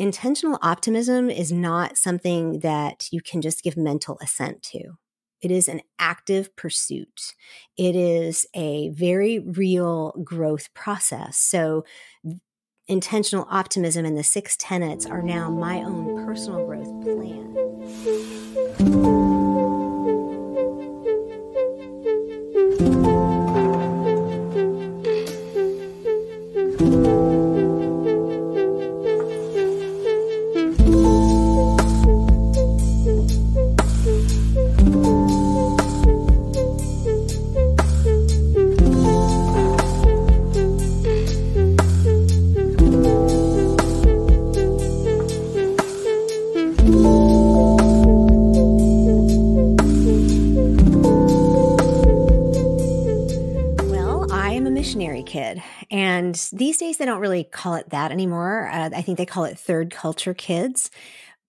[0.00, 4.94] intentional optimism is not something that you can just give mental assent to.
[5.42, 7.34] It is an active pursuit.
[7.76, 11.36] It is a very real growth process.
[11.36, 11.84] So,
[12.88, 18.39] intentional optimism and the six tenets are now my own personal growth plan.
[55.40, 55.62] Kid.
[55.90, 58.68] And these days, they don't really call it that anymore.
[58.72, 60.90] Uh, I think they call it third culture kids.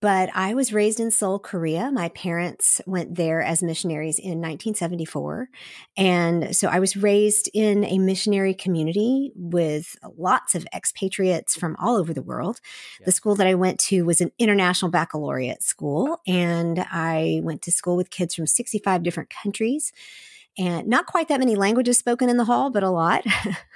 [0.02, 1.92] But I was raised in Seoul, Korea.
[1.92, 5.48] My parents went there as missionaries in 1974.
[5.96, 11.98] And so I was raised in a missionary community with lots of expatriates from all
[11.98, 12.62] over the world.
[13.00, 13.06] Yeah.
[13.06, 16.20] The school that I went to was an international baccalaureate school.
[16.26, 19.94] And I went to school with kids from 65 different countries
[20.58, 23.24] and not quite that many languages spoken in the hall, but a lot.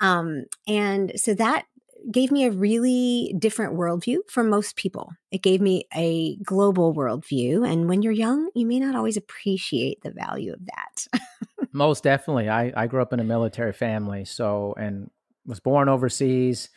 [0.00, 1.66] um, and so that
[2.10, 5.12] gave me a really different worldview from most people.
[5.30, 7.68] It gave me a global worldview.
[7.70, 11.06] And when you're young, you may not always appreciate the value of that.
[11.72, 12.48] most definitely.
[12.48, 15.10] I, I grew up in a military family, so, and
[15.46, 16.70] was born overseas,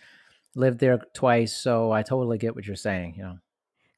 [0.55, 1.55] lived there twice.
[1.55, 3.37] So I totally get what you're saying, you know.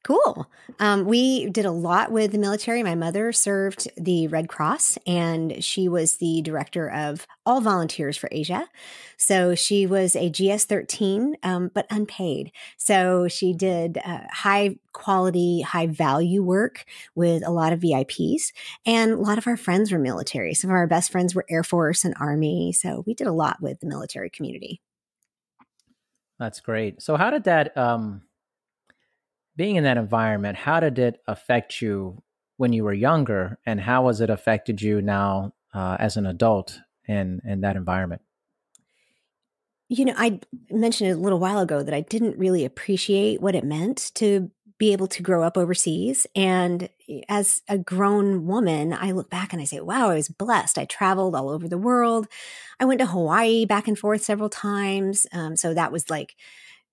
[0.08, 0.50] Cool.
[0.80, 2.82] Um, we did a lot with the military.
[2.82, 8.26] My mother served the Red Cross and she was the director of all volunteers for
[8.32, 8.66] Asia.
[9.18, 12.52] So she was a GS 13, um, but unpaid.
[12.78, 18.54] So she did uh, high quality, high value work with a lot of VIPs.
[18.86, 20.54] And a lot of our friends were military.
[20.54, 22.72] Some of our best friends were Air Force and Army.
[22.72, 24.80] So we did a lot with the military community.
[26.38, 27.02] That's great.
[27.02, 27.76] So, how did that?
[27.76, 28.22] Um
[29.58, 32.22] being in that environment, how did it affect you
[32.56, 36.80] when you were younger, and how has it affected you now uh, as an adult
[37.06, 38.22] in in that environment?
[39.88, 43.64] You know, I mentioned a little while ago that I didn't really appreciate what it
[43.64, 46.26] meant to be able to grow up overseas.
[46.36, 46.88] And
[47.28, 50.78] as a grown woman, I look back and I say, wow, I was blessed.
[50.78, 52.28] I traveled all over the world.
[52.78, 55.26] I went to Hawaii back and forth several times.
[55.32, 56.36] Um, so that was like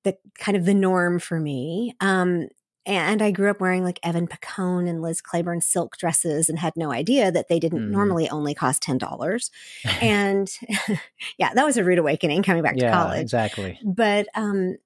[0.05, 1.95] the kind of the norm for me.
[1.99, 2.47] Um,
[2.85, 6.73] and I grew up wearing like Evan Picone and Liz Claiborne silk dresses and had
[6.75, 7.89] no idea that they didn't mm.
[7.89, 9.49] normally only cost $10.
[10.01, 10.51] and
[11.37, 13.21] yeah, that was a rude awakening coming back yeah, to college.
[13.21, 13.79] Exactly.
[13.83, 14.77] But um,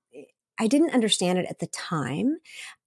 [0.58, 2.38] I didn't understand it at the time.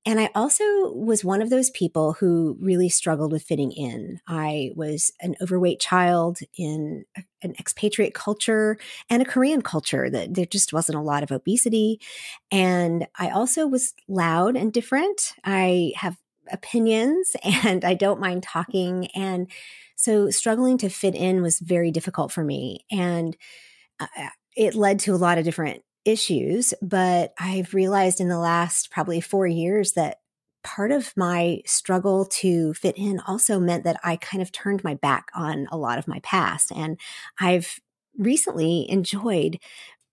[0.04, 0.64] And I also
[0.94, 4.20] was one of those people who really struggled with fitting in.
[4.26, 7.04] I was an overweight child in
[7.42, 12.00] an expatriate culture and a Korean culture that there just wasn't a lot of obesity.
[12.50, 15.34] And I also was loud and different.
[15.44, 16.16] I have
[16.50, 19.06] opinions and I don't mind talking.
[19.14, 19.48] And
[19.94, 22.84] so struggling to fit in was very difficult for me.
[22.90, 23.36] And
[24.00, 24.06] uh,
[24.56, 29.20] it led to a lot of different issues, but I've realized in the last probably
[29.20, 30.18] four years that
[30.64, 34.94] part of my struggle to fit in also meant that I kind of turned my
[34.94, 36.70] back on a lot of my past.
[36.72, 36.98] And
[37.40, 37.80] I've
[38.16, 39.58] recently enjoyed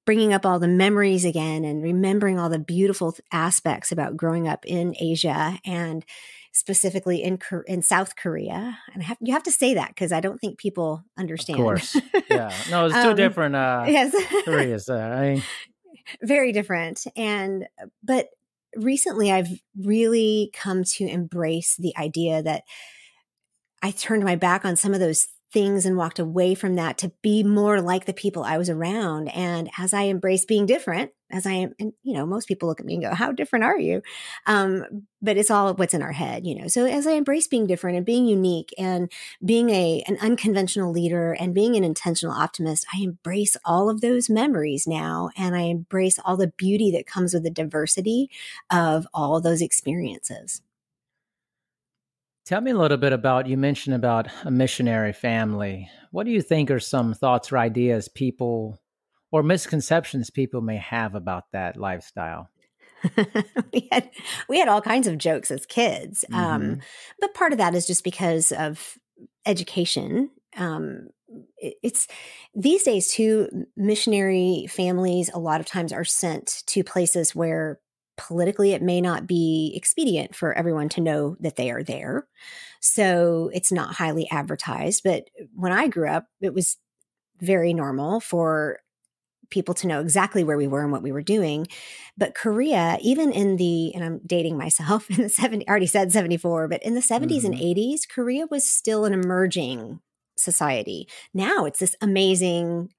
[0.05, 4.65] bringing up all the memories again and remembering all the beautiful aspects about growing up
[4.65, 6.03] in Asia and
[6.51, 8.79] specifically in in South Korea.
[8.93, 11.59] And have, you have to say that because I don't think people understand.
[11.59, 11.95] Of course,
[12.29, 12.51] yeah.
[12.71, 14.15] No, it's two um, different uh, yes.
[14.45, 14.89] Koreas.
[14.89, 15.43] Uh, I
[16.21, 17.05] very different.
[17.15, 18.27] And, uh, but
[18.75, 22.63] recently I've really come to embrace the idea that
[23.81, 27.11] I turned my back on some of those things and walked away from that to
[27.21, 29.29] be more like the people I was around.
[29.29, 32.79] And as I embrace being different, as I am, and you know, most people look
[32.79, 34.01] at me and go, How different are you?
[34.45, 36.67] Um, but it's all what's in our head, you know.
[36.67, 39.11] So as I embrace being different and being unique and
[39.43, 44.29] being a an unconventional leader and being an intentional optimist, I embrace all of those
[44.29, 48.29] memories now and I embrace all the beauty that comes with the diversity
[48.71, 50.61] of all those experiences.
[52.49, 55.87] Tell me a little bit about you mentioned about a missionary family.
[56.09, 58.81] What do you think are some thoughts or ideas people
[59.31, 62.49] or misconceptions people may have about that lifestyle?
[63.71, 64.09] we had
[64.47, 66.71] we had all kinds of jokes as kids, um, mm-hmm.
[66.71, 66.79] um,
[67.19, 68.97] but part of that is just because of
[69.45, 70.31] education.
[70.57, 71.09] Um,
[71.59, 72.07] it, it's
[72.55, 73.67] these days too.
[73.77, 77.79] Missionary families a lot of times are sent to places where
[78.19, 82.27] politically it may not be expedient for everyone to know that they are there.
[82.81, 85.03] So it's not highly advertised.
[85.05, 86.77] But when I grew up, it was
[87.39, 88.79] very normal for
[89.49, 91.65] people to know exactly where we were and what we were doing.
[92.17, 96.11] But Korea, even in the, and I'm dating myself in the 70, I already said
[96.11, 97.53] 74, but in the 70s mm-hmm.
[97.53, 100.01] and 80s, Korea was still an emerging
[100.37, 101.07] society.
[101.33, 102.93] Now it's this amazing,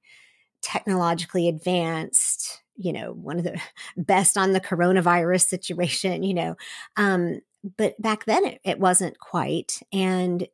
[0.62, 3.60] technologically advanced, you know, one of the
[3.96, 6.56] best on the coronavirus situation, you know.
[6.96, 7.40] Um,
[7.76, 9.80] but back then it, it wasn't quite.
[9.92, 10.46] And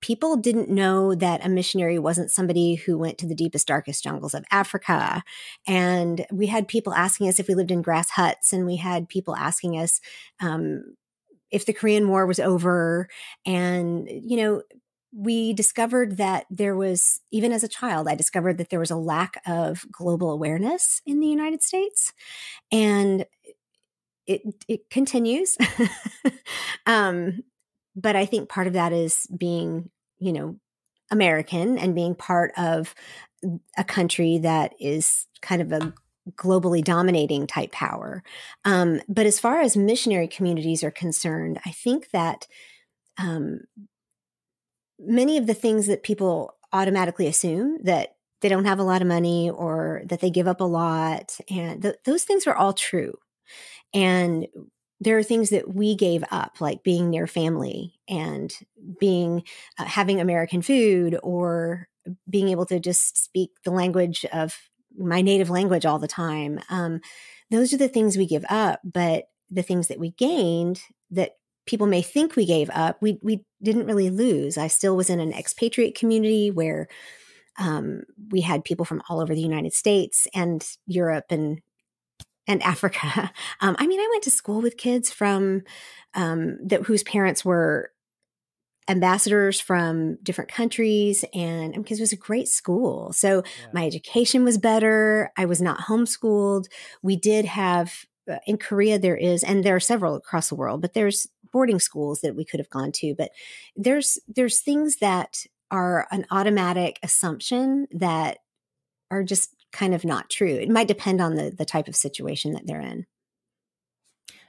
[0.00, 4.34] people didn't know that a missionary wasn't somebody who went to the deepest, darkest jungles
[4.34, 5.22] of Africa.
[5.66, 9.08] And we had people asking us if we lived in grass huts, and we had
[9.08, 10.00] people asking us
[10.40, 10.96] um,
[11.50, 13.08] if the Korean War was over.
[13.46, 14.62] And, you know,
[15.14, 18.96] we discovered that there was, even as a child, I discovered that there was a
[18.96, 22.12] lack of global awareness in the United States.
[22.70, 23.26] And
[24.26, 25.58] it, it continues.
[26.86, 27.42] um,
[27.94, 30.56] but I think part of that is being, you know,
[31.10, 32.94] American and being part of
[33.76, 35.92] a country that is kind of a
[36.36, 38.22] globally dominating type power.
[38.64, 42.46] Um, but as far as missionary communities are concerned, I think that
[43.18, 43.60] um,
[45.02, 49.08] many of the things that people automatically assume that they don't have a lot of
[49.08, 53.14] money or that they give up a lot, and th- those things are all true.
[53.94, 54.46] And
[55.00, 58.52] there are things that we gave up, like being near family and
[59.00, 59.42] being
[59.78, 61.88] uh, having American food or
[62.28, 64.56] being able to just speak the language of
[64.96, 66.60] my native language all the time.
[66.68, 67.00] Um,
[67.50, 71.32] those are the things we give up, but the things that we gained that
[71.66, 74.58] people may think we gave up, we we didn't really lose.
[74.58, 76.88] I still was in an expatriate community where
[77.58, 81.60] um, we had people from all over the United States and Europe and
[82.46, 83.32] and Africa.
[83.60, 85.62] Um, I mean, I went to school with kids from
[86.14, 87.90] um, that whose parents were
[88.88, 93.12] ambassadors from different countries, and because it was a great school.
[93.12, 93.66] So yeah.
[93.72, 95.30] my education was better.
[95.36, 96.66] I was not homeschooled.
[97.02, 100.80] We did have uh, in Korea there is, and there are several across the world,
[100.80, 103.14] but there's boarding schools that we could have gone to.
[103.16, 103.30] But
[103.76, 108.38] there's there's things that are an automatic assumption that
[109.10, 110.54] are just kind of not true.
[110.54, 113.06] It might depend on the the type of situation that they're in.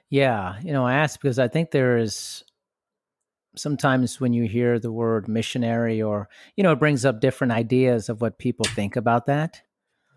[0.10, 2.44] Yeah, you know, I ask because I think there is
[3.56, 8.10] sometimes when you hear the word missionary or you know it brings up different ideas
[8.10, 9.62] of what people think about that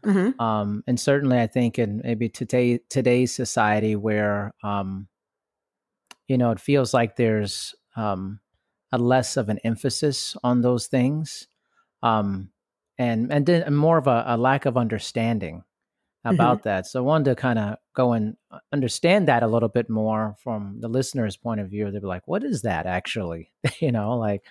[0.04, 0.40] mm-hmm.
[0.40, 5.08] um, and certainly i think in maybe today today's society where um,
[6.28, 8.40] you know it feels like there's um,
[8.92, 11.48] a less of an emphasis on those things
[12.02, 12.50] um,
[12.98, 15.64] and and then more of a, a lack of understanding
[16.24, 16.34] mm-hmm.
[16.34, 16.68] about mm-hmm.
[16.68, 16.86] that.
[16.86, 20.36] So I wanted to kind of go and uh, understand that a little bit more
[20.42, 21.90] from the listener's point of view.
[21.90, 24.42] They'd be like, "What is that actually?" you know, like.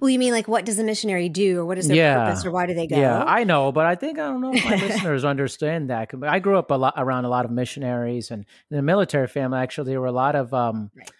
[0.00, 2.44] Well, you mean like what does a missionary do, or what is their yeah, purpose,
[2.44, 2.96] or why do they go?
[2.96, 6.10] Yeah, I know, but I think I don't know if my listeners understand that.
[6.22, 9.58] I grew up a lot around a lot of missionaries, and in the military family,
[9.58, 11.10] actually, there were a lot of um, right.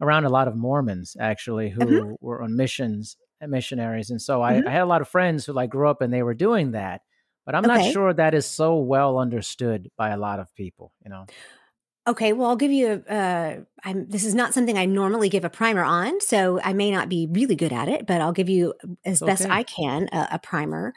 [0.00, 2.12] around a lot of Mormons actually who mm-hmm.
[2.20, 3.16] were on missions
[3.46, 4.10] missionaries.
[4.10, 4.66] And so mm-hmm.
[4.66, 6.72] I, I, had a lot of friends who like grew up and they were doing
[6.72, 7.02] that.
[7.44, 7.84] But I'm okay.
[7.84, 11.26] not sure that is so well understood by a lot of people, you know.
[12.08, 13.12] Okay, well, I'll give you a.
[13.12, 16.90] Uh, I'm, this is not something I normally give a primer on, so I may
[16.90, 19.32] not be really good at it, but I'll give you as okay.
[19.32, 20.94] best I can a, a primer.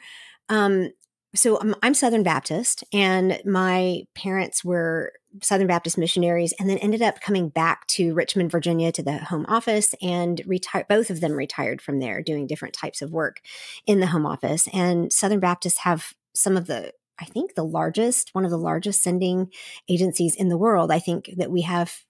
[0.48, 0.90] Um,
[1.34, 5.12] so I'm, I'm, Southern Baptist, and my parents were
[5.42, 9.46] Southern Baptist missionaries, and then ended up coming back to Richmond, Virginia, to the home
[9.48, 10.86] office, and retired.
[10.88, 13.40] Both of them retired from there, doing different types of work
[13.86, 14.68] in the home office.
[14.72, 19.02] And Southern Baptists have some of the, I think, the largest, one of the largest
[19.02, 19.50] sending
[19.88, 20.90] agencies in the world.
[20.90, 22.04] I think that we have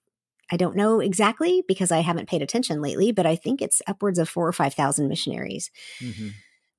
[0.53, 4.19] I don't know exactly because I haven't paid attention lately, but I think it's upwards
[4.19, 5.71] of four or 5,000 missionaries.
[6.01, 6.27] Mm-hmm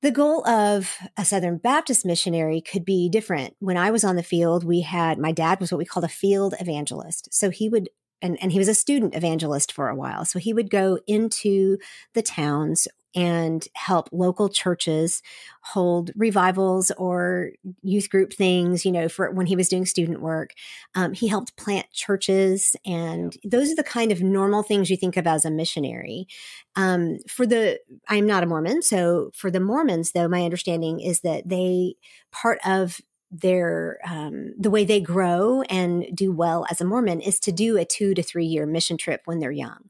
[0.03, 3.55] the goal of a Southern Baptist missionary could be different.
[3.61, 6.09] When I was on the field, we had my dad was what we called a
[6.09, 7.33] field evangelist.
[7.33, 7.89] So he would
[8.21, 10.25] and, and he was a student evangelist for a while.
[10.25, 11.79] So he would go into
[12.15, 15.23] the towns and help local churches
[15.63, 17.51] hold revivals or
[17.83, 20.51] youth group things, you know, for when he was doing student work.
[20.95, 25.17] Um, he helped plant churches, and those are the kind of normal things you think
[25.17, 26.27] of as a missionary.
[26.75, 27.79] Um, for the,
[28.09, 31.95] I'm not a Mormon, so for the Mormons, though, my understanding is that they,
[32.33, 33.01] part of
[33.33, 37.79] their um, the way they grow and do well as a Mormon is to do
[37.79, 39.89] a two to three year mission trip when they're young,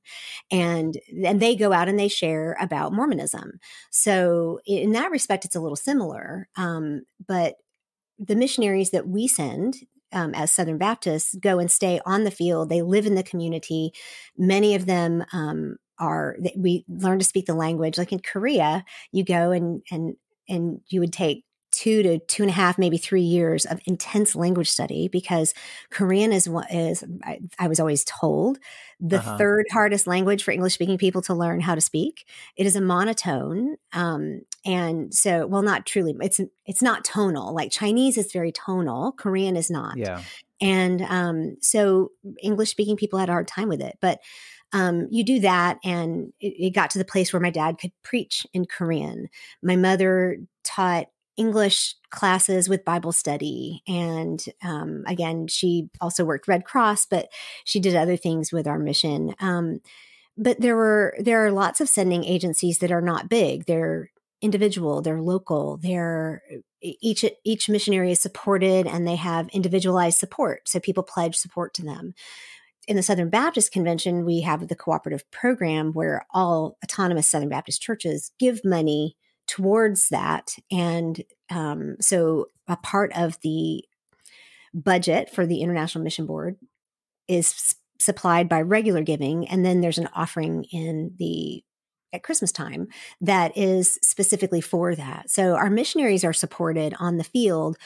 [0.51, 3.59] and and they go out and they share about Mormonism.
[3.91, 6.49] So in that respect, it's a little similar.
[6.57, 7.57] Um, but
[8.19, 9.79] the missionaries that we send
[10.13, 12.69] um, as Southern Baptists go and stay on the field.
[12.69, 13.93] They live in the community.
[14.37, 17.99] Many of them um, are we learn to speak the language.
[17.99, 20.17] Like in Korea, you go and and
[20.49, 24.37] and you would take two to two and a half, maybe three years of intense
[24.37, 25.55] language study because
[25.91, 28.59] Korean is what is I, I was always told
[29.01, 29.39] the uh-huh.
[29.39, 32.29] third hardest language for English speaking people to learn how to speak.
[32.57, 36.15] It is a monotone, um, and so well, not truly.
[36.21, 37.55] It's it's not tonal.
[37.55, 39.13] Like Chinese is very tonal.
[39.13, 39.97] Korean is not.
[39.97, 40.23] Yeah.
[40.61, 44.21] And um, so English speaking people had a hard time with it, but
[44.73, 45.79] um, you do that.
[45.85, 49.29] And it, it, got to the place where my dad could preach in Korean.
[49.63, 53.83] My mother taught English classes with Bible study.
[53.89, 57.29] And um, again, she also worked Red Cross, but
[57.65, 59.35] she did other things with our mission.
[59.41, 59.81] Um,
[60.37, 63.67] but there were there are lots of sending agencies that are not big.
[63.67, 64.11] They're
[64.41, 66.43] individual, they're local, they're
[66.81, 70.69] each each missionary is supported and they have individualized support.
[70.69, 72.15] So people pledge support to them.
[72.89, 77.81] In the Southern Baptist Convention, we have the cooperative program where all autonomous Southern Baptist
[77.81, 80.55] churches give money towards that.
[80.71, 83.85] And um, so a part of the
[84.75, 86.57] budget for the International Mission Board
[87.29, 89.49] is supplied by regular giving.
[89.49, 91.63] And then there's an offering in the
[92.13, 92.89] at Christmas time
[93.23, 95.31] that is specifically for that.
[95.31, 97.79] So our missionaries are supported on the field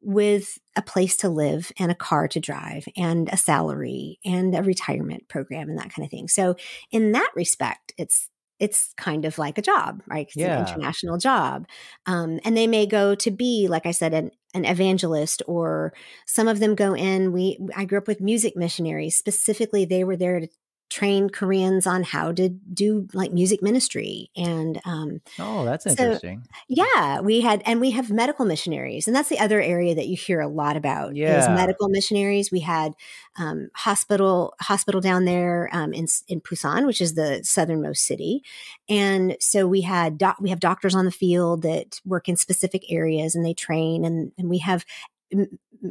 [0.00, 4.62] with a place to live and a car to drive and a salary and a
[4.62, 6.28] retirement program and that kind of thing.
[6.28, 6.56] So
[6.90, 8.28] in that respect, it's
[8.60, 10.26] it's kind of like a job, right?
[10.26, 10.60] It's yeah.
[10.60, 11.66] an international job.
[12.06, 15.92] Um, and they may go to be, like I said, an, an evangelist, or
[16.26, 17.32] some of them go in.
[17.32, 19.16] We I grew up with music missionaries.
[19.16, 20.48] Specifically, they were there to
[20.94, 24.30] train Koreans on how to do like music ministry.
[24.36, 26.46] And um, oh, that's interesting.
[26.68, 30.16] yeah, we had, and we have medical missionaries, and that's the other area that you
[30.16, 31.16] hear a lot about.
[31.16, 32.52] Yeah, is medical missionaries.
[32.52, 32.94] We had
[33.36, 38.44] um, hospital hospital down there um, in in Busan, which is the southernmost city,
[38.88, 42.84] and so we had doc- we have doctors on the field that work in specific
[42.88, 44.84] areas and they train, and and we have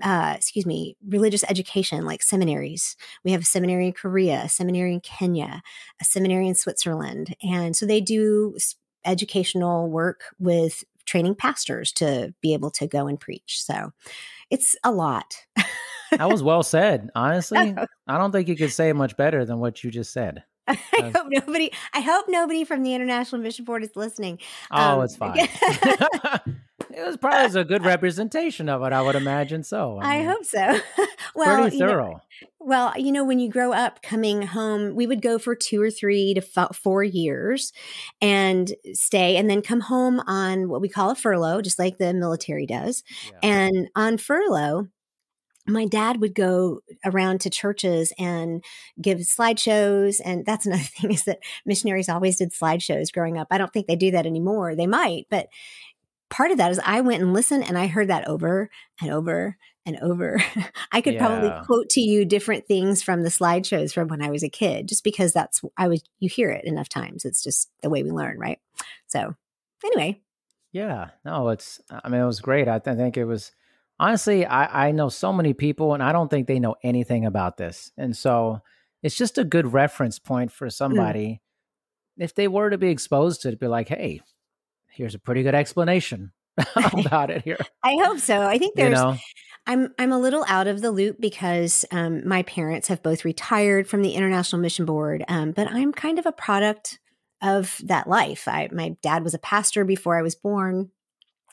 [0.01, 2.95] uh, excuse me, religious education like seminaries.
[3.23, 5.61] We have a seminary in Korea, a seminary in Kenya,
[6.01, 7.35] a seminary in Switzerland.
[7.43, 8.57] And so they do
[9.05, 13.61] educational work with training pastors to be able to go and preach.
[13.63, 13.91] So
[14.49, 15.35] it's a lot.
[16.11, 17.09] that was well said.
[17.15, 17.75] Honestly,
[18.07, 20.43] I don't think you could say much better than what you just said.
[20.67, 21.71] I hope nobody.
[21.93, 24.39] I hope nobody from the International Mission Board is listening.
[24.71, 25.47] Oh, um, it's fine.
[26.95, 28.93] It was probably a good representation of it.
[28.93, 29.99] I would imagine so.
[29.99, 30.79] I, mean, I hope so.
[31.35, 32.11] well, pretty thorough.
[32.11, 32.21] Know,
[32.59, 35.89] well, you know, when you grow up coming home, we would go for two or
[35.89, 36.41] three to
[36.73, 37.73] four years
[38.21, 42.13] and stay, and then come home on what we call a furlough, just like the
[42.13, 43.03] military does.
[43.25, 43.49] Yeah.
[43.49, 44.87] And on furlough,
[45.65, 48.63] my dad would go around to churches and
[49.01, 50.19] give slideshows.
[50.23, 53.47] And that's another thing is that missionaries always did slideshows growing up.
[53.51, 54.75] I don't think they do that anymore.
[54.75, 55.47] They might, but
[56.33, 59.55] part of that is I went and listened and I heard that over and over
[59.85, 60.43] and over.
[60.91, 61.27] I could yeah.
[61.27, 64.87] probably quote to you different things from the slideshows from when I was a kid,
[64.87, 67.23] just because that's, I was, you hear it enough times.
[67.23, 68.59] It's just the way we learn, right?
[69.05, 69.35] So,
[69.85, 70.21] anyway.
[70.71, 72.67] Yeah, no, it's, I mean, it was great.
[72.67, 73.51] I, th- I think it was,
[73.99, 77.57] honestly, I, I know so many people and I don't think they know anything about
[77.57, 77.91] this.
[77.95, 78.61] And so
[79.03, 80.73] it's just a good reference point for mm.
[80.73, 81.27] somebody.
[81.27, 82.23] Mm.
[82.23, 84.21] If they were to be exposed to it, be like, hey,
[84.93, 86.31] here's a pretty good explanation
[86.75, 87.57] about it here.
[87.83, 88.41] I hope so.
[88.47, 89.17] I think there's, you know?
[89.65, 93.87] I'm I'm a little out of the loop because um, my parents have both retired
[93.87, 96.99] from the International Mission Board, um, but I'm kind of a product
[97.41, 98.47] of that life.
[98.47, 100.91] I, my dad was a pastor before I was born.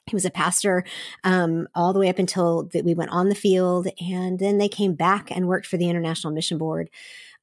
[0.06, 0.84] He was a pastor
[1.24, 4.68] um, all the way up until that we went on the field, and then they
[4.68, 6.90] came back and worked for the International Mission Board.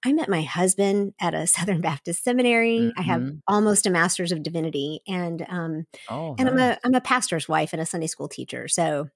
[0.05, 2.79] I met my husband at a Southern Baptist seminary.
[2.79, 2.99] Mm-hmm.
[2.99, 3.37] I have mm-hmm.
[3.47, 6.51] almost a master's of divinity, and um, oh, and nice.
[6.51, 8.67] I'm a I'm a pastor's wife and a Sunday school teacher.
[8.67, 9.09] So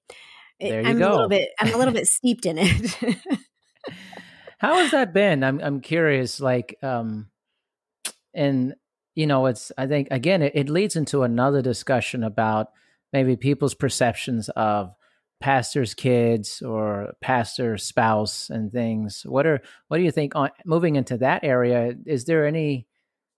[0.58, 1.08] it, I'm go.
[1.08, 2.96] a little bit I'm a little bit steeped in it.
[4.58, 5.42] How has that been?
[5.42, 6.40] I'm I'm curious.
[6.40, 7.28] Like, um,
[8.34, 8.74] and
[9.14, 12.68] you know, it's I think again it, it leads into another discussion about
[13.12, 14.94] maybe people's perceptions of
[15.42, 19.24] pastor's kids or pastor spouse and things.
[19.26, 21.94] What are what do you think on moving into that area?
[22.06, 22.86] Is there any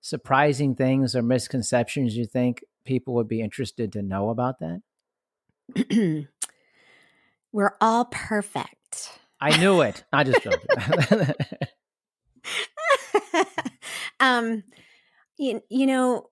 [0.03, 4.83] surprising things or misconceptions you think people would be interested to know about that?
[7.53, 9.19] We're all perfect.
[9.41, 10.05] I knew it.
[10.13, 11.35] I just joking.
[14.21, 14.63] um,
[15.39, 16.29] you, you know,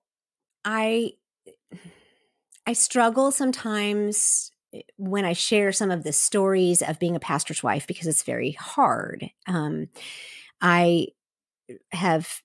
[0.63, 1.13] I
[2.67, 4.51] I struggle sometimes
[4.97, 8.51] when I share some of the stories of being a pastor's wife, because it's very
[8.51, 9.87] hard, um,
[10.61, 11.07] I
[11.91, 12.41] have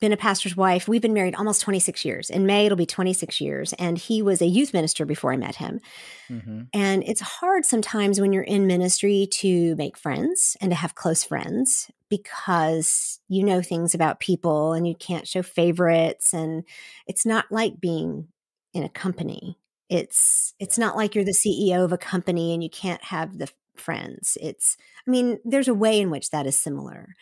[0.00, 0.86] been a pastor's wife.
[0.86, 2.30] We've been married almost 26 years.
[2.30, 3.72] In May, it'll be 26 years.
[3.74, 5.80] And he was a youth minister before I met him.
[6.30, 6.62] Mm-hmm.
[6.72, 11.24] And it's hard sometimes when you're in ministry to make friends and to have close
[11.24, 16.32] friends because you know things about people and you can't show favorites.
[16.32, 16.64] And
[17.06, 18.28] it's not like being
[18.72, 19.58] in a company.
[19.88, 23.48] It's it's not like you're the CEO of a company and you can't have the
[23.76, 24.36] friends.
[24.40, 24.76] It's
[25.06, 27.14] I mean, there's a way in which that is similar.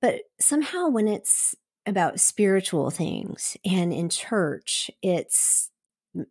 [0.00, 1.54] But somehow, when it's
[1.86, 5.70] about spiritual things and in church, it's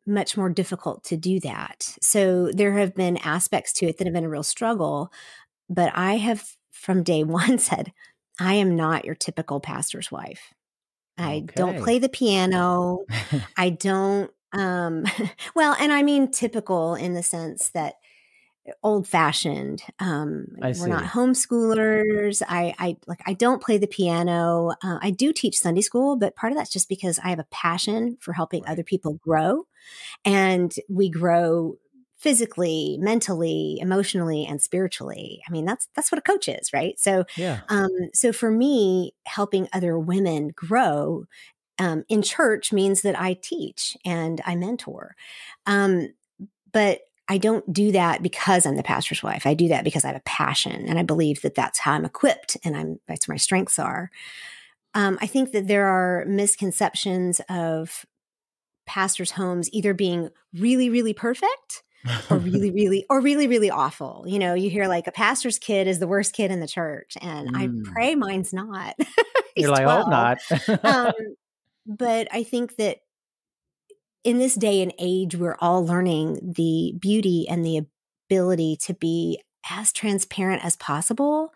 [0.05, 1.96] much more difficult to do that.
[2.01, 5.12] So there have been aspects to it that have been a real struggle.
[5.70, 7.91] But I have from day one said,
[8.39, 10.53] I am not your typical pastor's wife.
[11.17, 11.53] I okay.
[11.55, 13.05] don't play the piano.
[13.58, 15.05] I don't um
[15.55, 17.95] well, and I mean typical in the sense that
[18.83, 19.83] old fashioned.
[20.00, 22.41] Um, we're not homeschoolers.
[22.47, 24.71] I, I like, I don't play the piano.
[24.83, 27.47] Uh, I do teach Sunday school, but part of that's just because I have a
[27.51, 29.67] passion for helping other people grow
[30.24, 31.77] and we grow
[32.17, 35.41] physically, mentally, emotionally, and spiritually.
[35.47, 37.00] I mean, that's, that's what a coach is, right?
[37.00, 37.59] So, yeah.
[37.69, 41.25] um, so for me, helping other women grow
[41.79, 45.15] um, in church means that I teach and I mentor.
[45.65, 46.13] Um,
[46.72, 49.48] but I don't do that because I'm the pastor's wife.
[49.48, 52.05] I do that because I have a passion and I believe that that's how I'm
[52.05, 54.12] equipped and I'm that's where my strengths are.
[54.94, 58.05] Um, I think that there are misconceptions of
[58.86, 61.84] pastors' homes either being really, really perfect
[62.29, 64.24] or really, really, or really, really awful.
[64.27, 67.17] You know, you hear like a pastor's kid is the worst kid in the church,
[67.22, 67.58] and mm.
[67.58, 68.96] I pray mine's not.
[69.55, 70.05] You're like, 12.
[70.05, 70.39] oh, not.
[70.84, 71.13] um,
[71.86, 73.00] but I think that
[74.24, 77.82] in this day and age, we're all learning the beauty and the
[78.30, 79.39] ability to be
[79.70, 81.54] as transparent as possible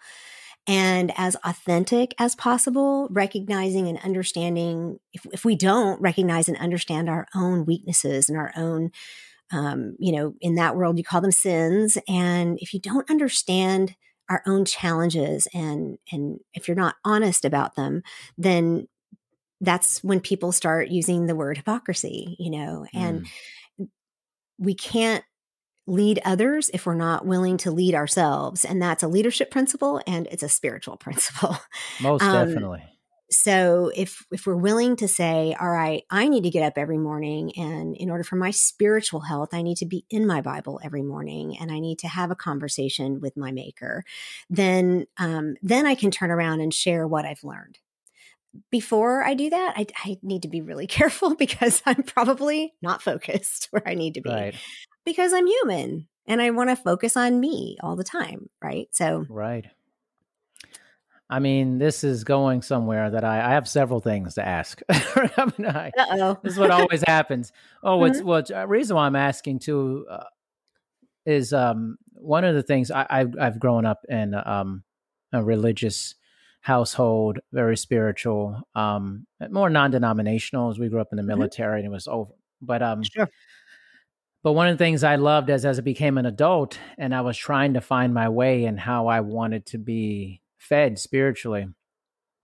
[0.68, 5.00] and as authentic as possible, recognizing and understanding.
[5.14, 8.92] If, if we don't recognize and understand our own weaknesses and our own,
[9.52, 11.98] um, you know, in that world, you call them sins.
[12.08, 13.96] And if you don't understand
[14.30, 18.04] our own challenges and and if you're not honest about them,
[18.38, 18.88] then
[19.62, 23.28] that's when people start using the word hypocrisy, you know, and
[23.80, 23.88] mm.
[24.58, 25.24] we can't
[25.90, 28.64] lead others if we're not willing to lead ourselves.
[28.64, 31.58] And that's a leadership principle and it's a spiritual principle.
[32.00, 32.84] Most um, definitely.
[33.32, 36.98] So if if we're willing to say, all right, I need to get up every
[36.98, 40.80] morning and in order for my spiritual health, I need to be in my Bible
[40.84, 44.04] every morning and I need to have a conversation with my maker,
[44.50, 47.78] then um, then I can turn around and share what I've learned
[48.72, 53.02] before I do that, I, I, need to be really careful because I'm probably not
[53.02, 54.56] focused where I need to be right.
[55.06, 58.50] because I'm human and I want to focus on me all the time.
[58.62, 58.88] Right.
[58.92, 59.66] So, right.
[61.32, 64.82] I mean, this is going somewhere that I, I have several things to ask.
[64.90, 65.92] I mean, I,
[66.42, 67.52] this is what always happens.
[67.84, 68.28] Oh, what's mm-hmm.
[68.28, 70.24] what's uh, reason why I'm asking too uh,
[71.28, 74.84] is um, one of the things I, I've, I've grown up in um,
[75.32, 76.16] a religious
[76.62, 81.30] household, very spiritual, um, more non-denominational as we grew up in the mm-hmm.
[81.30, 81.86] military mm-hmm.
[81.86, 82.32] and it was over.
[82.62, 83.30] But um, sure.
[84.42, 87.22] But one of the things I loved as as I became an adult and I
[87.22, 91.68] was trying to find my way and how I wanted to be fed spiritually.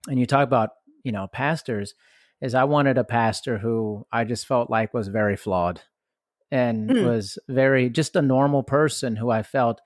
[0.08, 0.70] And you talk about,
[1.04, 1.94] you know, pastors,
[2.40, 5.80] is I wanted a pastor who I just felt like was very flawed
[6.50, 7.04] and mm.
[7.04, 9.80] was very just a normal person who I felt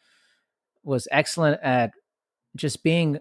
[0.83, 1.93] was excellent at
[2.57, 3.19] just being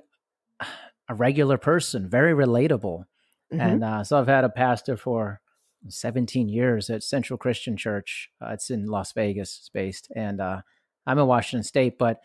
[1.10, 3.06] a regular person, very relatable.
[3.52, 3.60] Mm-hmm.
[3.60, 5.42] And uh, so I've had a pastor for
[5.88, 8.30] 17 years at Central Christian Church.
[8.42, 10.62] Uh, it's in Las Vegas, it's based, and uh,
[11.06, 11.98] I'm in Washington State.
[11.98, 12.22] But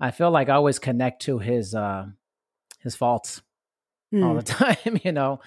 [0.00, 2.06] I feel like I always connect to his uh,
[2.80, 3.42] his faults
[4.12, 4.24] mm.
[4.24, 4.76] all the mm.
[4.84, 5.40] time, you know.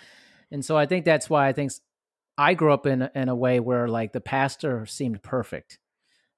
[0.51, 1.71] And so I think that's why I think
[2.37, 5.79] I grew up in in a way where like the pastor seemed perfect,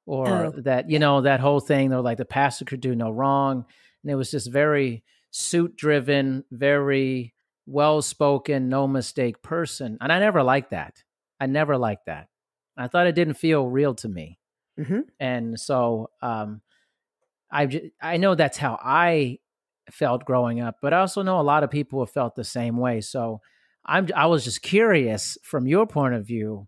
[0.05, 0.53] or oh.
[0.61, 1.89] that you know that whole thing.
[1.89, 3.65] They're like the pastor could do no wrong,
[4.03, 5.03] and it was just very
[5.37, 7.33] suit driven, very
[7.67, 9.97] well spoken, no mistake person.
[10.01, 11.03] And I never liked that.
[11.39, 12.27] I never liked that.
[12.75, 14.39] I thought it didn't feel real to me.
[14.79, 15.01] Mm-hmm.
[15.19, 16.61] And so um,
[17.51, 19.39] I, I know that's how I
[19.91, 22.77] felt growing up, but I also know a lot of people have felt the same
[22.77, 23.01] way.
[23.01, 23.41] So
[23.85, 26.67] I'm, I was just curious from your point of view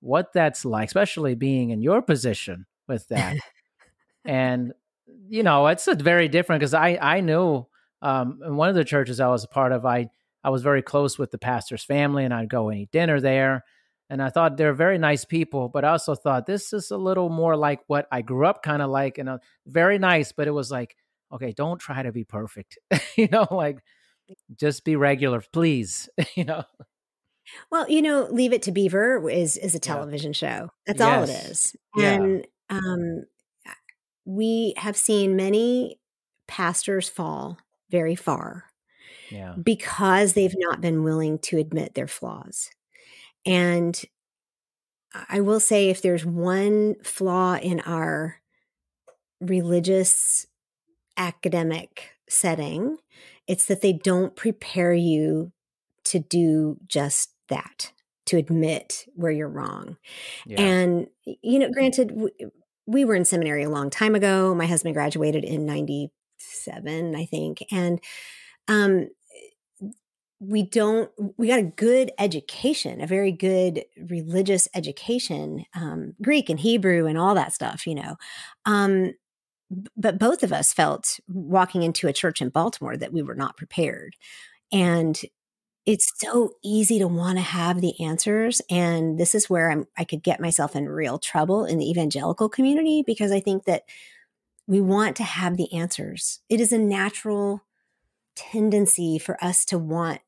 [0.00, 3.36] what that's like, especially being in your position with that.
[4.24, 4.72] and
[5.28, 7.66] you know, it's a very different because I I knew
[8.02, 10.10] um, in one of the churches I was a part of, I
[10.42, 13.64] I was very close with the pastor's family, and I'd go and eat dinner there.
[14.08, 17.28] and I thought they're very nice people, but I also thought this is a little
[17.28, 20.32] more like what I grew up kind of like, and uh, very nice.
[20.32, 20.96] But it was like,
[21.32, 22.78] okay, don't try to be perfect,
[23.16, 23.78] you know, like
[24.56, 26.64] just be regular, please, you know.
[27.70, 30.60] Well, you know, Leave It to Beaver is is a television yeah.
[30.60, 30.70] show.
[30.86, 31.16] That's yes.
[31.16, 32.12] all it is, yeah.
[32.12, 33.24] and um,
[34.24, 36.00] we have seen many
[36.48, 37.58] pastors fall
[37.90, 38.64] very far
[39.30, 39.54] yeah.
[39.62, 42.70] because they've not been willing to admit their flaws.
[43.46, 44.00] And
[45.28, 48.36] I will say, if there's one flaw in our
[49.40, 50.46] religious
[51.16, 52.98] academic setting,
[53.46, 55.52] it's that they don't prepare you
[56.04, 57.92] to do just that,
[58.26, 59.96] to admit where you're wrong.
[60.46, 60.60] Yeah.
[60.60, 62.30] And, you know, granted, we,
[62.86, 64.54] we were in seminary a long time ago.
[64.54, 65.66] My husband graduated in
[66.40, 67.64] 97, I think.
[67.70, 68.00] And,
[68.68, 69.08] um,
[70.42, 76.58] we don't we got a good education a very good religious education um, greek and
[76.60, 78.16] hebrew and all that stuff you know
[78.64, 79.12] um,
[79.98, 83.58] but both of us felt walking into a church in baltimore that we were not
[83.58, 84.16] prepared
[84.72, 85.20] and
[85.84, 90.04] it's so easy to want to have the answers and this is where I'm, i
[90.04, 93.82] could get myself in real trouble in the evangelical community because i think that
[94.70, 96.38] we want to have the answers.
[96.48, 97.64] It is a natural
[98.36, 100.20] tendency for us to want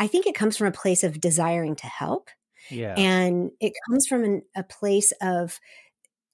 [0.00, 2.30] i think it comes from a place of desiring to help.
[2.70, 2.94] Yeah.
[2.96, 5.60] And it comes from an, a place of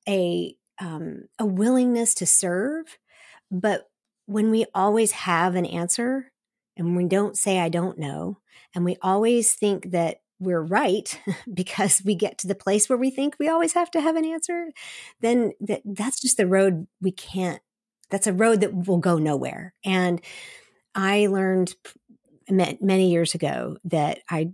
[0.08, 2.96] a um, a willingness to serve.
[3.50, 3.90] But
[4.26, 6.30] when we always have an answer
[6.76, 8.38] and we don't say i don't know
[8.74, 11.20] and we always think that we're right
[11.54, 14.24] because we get to the place where we think we always have to have an
[14.24, 14.70] answer
[15.20, 17.60] then that that's just the road we can't
[18.10, 20.20] that's a road that will go nowhere and
[20.94, 21.74] I learned
[22.50, 24.50] many years ago that I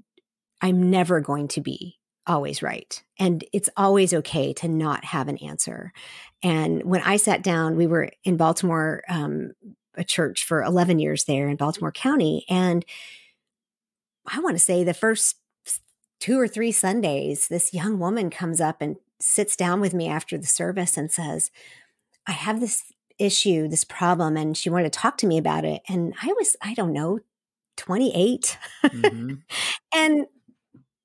[0.60, 3.02] I'm never going to be always right.
[3.18, 5.92] And it's always okay to not have an answer.
[6.42, 9.52] And when I sat down, we were in Baltimore, um,
[9.94, 12.44] a church for 11 years there in Baltimore County.
[12.48, 12.84] And
[14.26, 15.36] I want to say the first
[16.24, 20.38] two or three Sundays, this young woman comes up and sits down with me after
[20.38, 21.50] the service and says,
[22.26, 22.84] I have this
[23.18, 25.82] issue, this problem, and she wanted to talk to me about it.
[25.86, 27.18] And I was, I don't know,
[27.76, 28.56] 28.
[28.86, 29.34] Mm-hmm.
[29.94, 30.26] and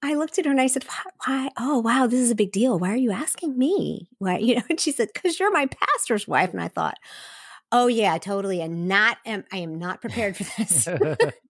[0.01, 0.86] I looked at her and I said,
[1.25, 2.79] why, Oh, wow, this is a big deal.
[2.79, 4.08] Why are you asking me?
[4.19, 6.53] Why, you know, and she said, Because you're my pastor's wife.
[6.53, 6.95] And I thought,
[7.73, 8.62] Oh, yeah, totally.
[8.62, 10.88] And not, am, I am not prepared for this.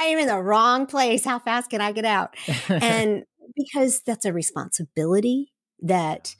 [0.00, 1.24] I am in the wrong place.
[1.24, 2.36] How fast can I get out?
[2.68, 3.24] And
[3.56, 5.52] because that's a responsibility
[5.82, 6.34] that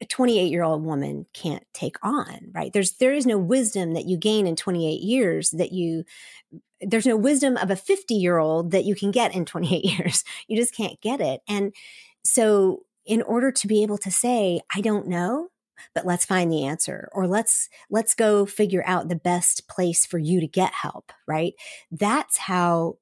[0.00, 4.06] a 28 year old woman can't take on right there's there is no wisdom that
[4.06, 6.04] you gain in 28 years that you
[6.80, 10.24] there's no wisdom of a 50 year old that you can get in 28 years
[10.48, 11.72] you just can't get it and
[12.24, 15.48] so in order to be able to say i don't know
[15.94, 20.18] but let's find the answer or let's let's go figure out the best place for
[20.18, 21.54] you to get help right
[21.90, 22.96] that's how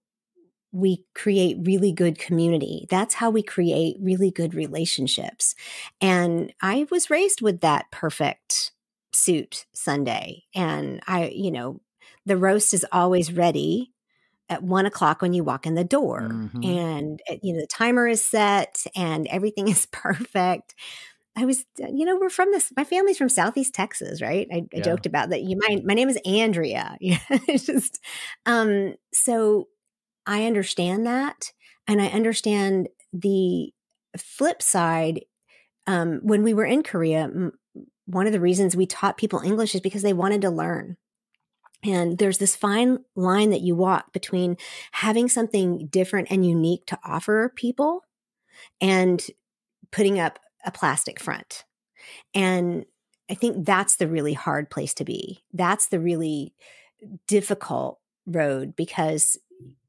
[0.72, 2.86] we create really good community.
[2.88, 5.54] That's how we create really good relationships.
[6.00, 8.72] And I was raised with that perfect
[9.12, 10.44] suit Sunday.
[10.54, 11.80] And I, you know,
[12.24, 13.92] the roast is always ready
[14.48, 16.22] at one o'clock when you walk in the door.
[16.22, 16.64] Mm-hmm.
[16.64, 20.74] And, eh, you know, the timer is set and everything is perfect.
[21.36, 22.72] I was, uh, you know, we're from this.
[22.76, 24.46] My family's from Southeast Texas, right?
[24.52, 25.42] I, I joked about that.
[25.42, 26.96] You, my my name is Andrea.
[27.00, 28.00] Yeah, it's just,
[28.46, 29.68] um, so
[30.26, 31.52] I understand that.
[31.88, 33.72] And I understand the
[34.18, 35.24] flip side.
[35.86, 37.52] Um, when we were in Korea, m-
[38.06, 40.96] one of the reasons we taught people English is because they wanted to learn.
[41.84, 44.56] And there's this fine line that you walk between
[44.92, 48.04] having something different and unique to offer people
[48.80, 49.20] and
[49.90, 51.64] putting up a plastic front.
[52.34, 52.84] And
[53.30, 55.42] I think that's the really hard place to be.
[55.52, 56.54] That's the really
[57.26, 59.36] difficult road because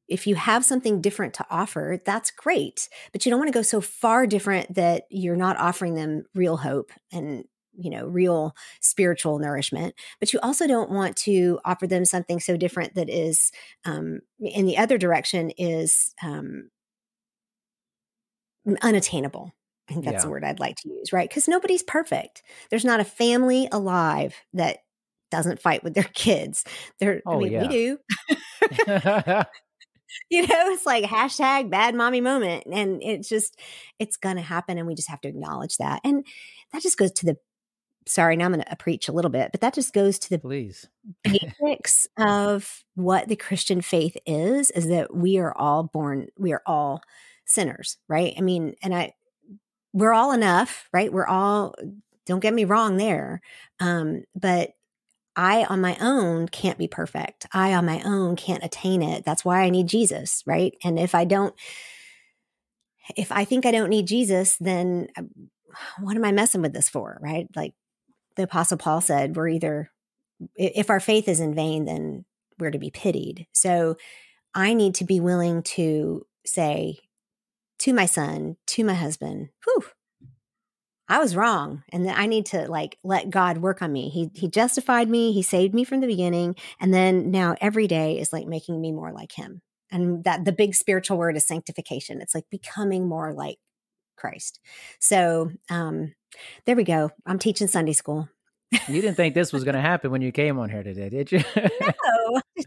[0.07, 2.89] if you have something different to offer, that's great.
[3.11, 6.57] But you don't want to go so far different that you're not offering them real
[6.57, 12.05] hope and you know real spiritual nourishment but you also don't want to offer them
[12.05, 13.51] something so different that is
[13.83, 16.69] um, in the other direction is um,
[18.83, 19.53] unattainable
[19.93, 20.25] i think that's yeah.
[20.25, 24.35] the word i'd like to use right because nobody's perfect there's not a family alive
[24.53, 24.79] that
[25.31, 26.63] doesn't fight with their kids
[26.99, 27.61] there oh, I mean, yeah.
[27.61, 29.43] we do
[30.29, 32.65] you know, it's like hashtag bad mommy moment.
[32.71, 33.59] And it's just,
[33.99, 34.77] it's going to happen.
[34.77, 36.01] And we just have to acknowledge that.
[36.03, 36.25] And
[36.71, 37.37] that just goes to the,
[38.05, 40.29] sorry, now I'm going to uh, preach a little bit, but that just goes to
[40.29, 40.87] the please
[41.23, 46.63] basics of what the Christian faith is, is that we are all born, we are
[46.65, 47.01] all
[47.45, 48.33] sinners, right?
[48.37, 49.13] I mean, and I,
[49.93, 51.13] we're all enough, right?
[51.13, 51.75] We're all,
[52.25, 53.41] don't get me wrong there.
[53.79, 54.71] Um, but
[55.35, 57.47] I on my own can't be perfect.
[57.53, 59.25] I on my own can't attain it.
[59.25, 60.73] That's why I need Jesus, right?
[60.83, 61.55] And if I don't,
[63.15, 65.23] if I think I don't need Jesus, then uh,
[65.99, 67.47] what am I messing with this for, right?
[67.55, 67.73] Like
[68.35, 69.89] the Apostle Paul said, we're either,
[70.55, 72.25] if our faith is in vain, then
[72.59, 73.47] we're to be pitied.
[73.53, 73.97] So
[74.53, 76.99] I need to be willing to say
[77.83, 79.83] to my son, to my husband, whew,
[81.09, 81.83] I was wrong.
[81.91, 84.07] And then I need to like let God work on me.
[84.07, 86.55] He he justified me, he saved me from the beginning.
[86.79, 89.61] And then now every day is like making me more like him.
[89.91, 92.21] And that the big spiritual word is sanctification.
[92.21, 93.57] It's like becoming more like
[94.15, 94.61] Christ.
[95.01, 96.13] So um
[96.65, 97.11] there we go.
[97.25, 98.29] I'm teaching Sunday school.
[98.87, 101.31] You didn't think this was going to happen when you came on here today, did
[101.31, 101.43] you?
[101.55, 102.41] no.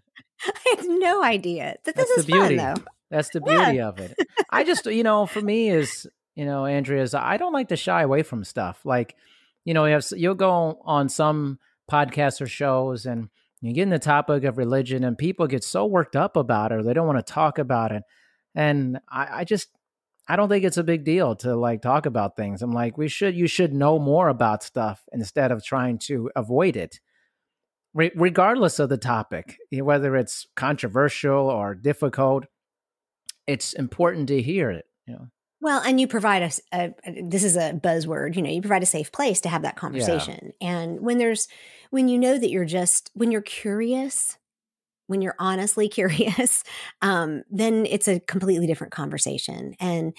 [0.46, 2.74] I had no idea that this That's is fun though.
[3.10, 3.88] That's the beauty yeah.
[3.88, 4.16] of it.
[4.50, 7.76] I just, you know, for me is, you know, Andrea, is I don't like to
[7.76, 8.84] shy away from stuff.
[8.84, 9.16] Like,
[9.64, 11.58] you know, you have, you'll go on some
[11.90, 13.28] podcasts or shows and
[13.60, 16.76] you get in the topic of religion and people get so worked up about it
[16.76, 18.02] or they don't want to talk about it.
[18.54, 19.68] And I, I just,
[20.28, 22.60] I don't think it's a big deal to like talk about things.
[22.60, 26.76] I'm like, we should, you should know more about stuff instead of trying to avoid
[26.76, 27.00] it
[27.96, 32.44] regardless of the topic, whether it's controversial or difficult,
[33.46, 34.86] it's important to hear it.
[35.06, 35.28] You know.
[35.60, 38.86] Well, and you provide a, a, this is a buzzword, you know, you provide a
[38.86, 40.52] safe place to have that conversation.
[40.60, 40.78] Yeah.
[40.78, 41.48] And when there's
[41.90, 44.36] when you know that you're just when you're curious,
[45.06, 46.62] when you're honestly curious,
[47.02, 49.74] um, then it's a completely different conversation.
[49.80, 50.16] And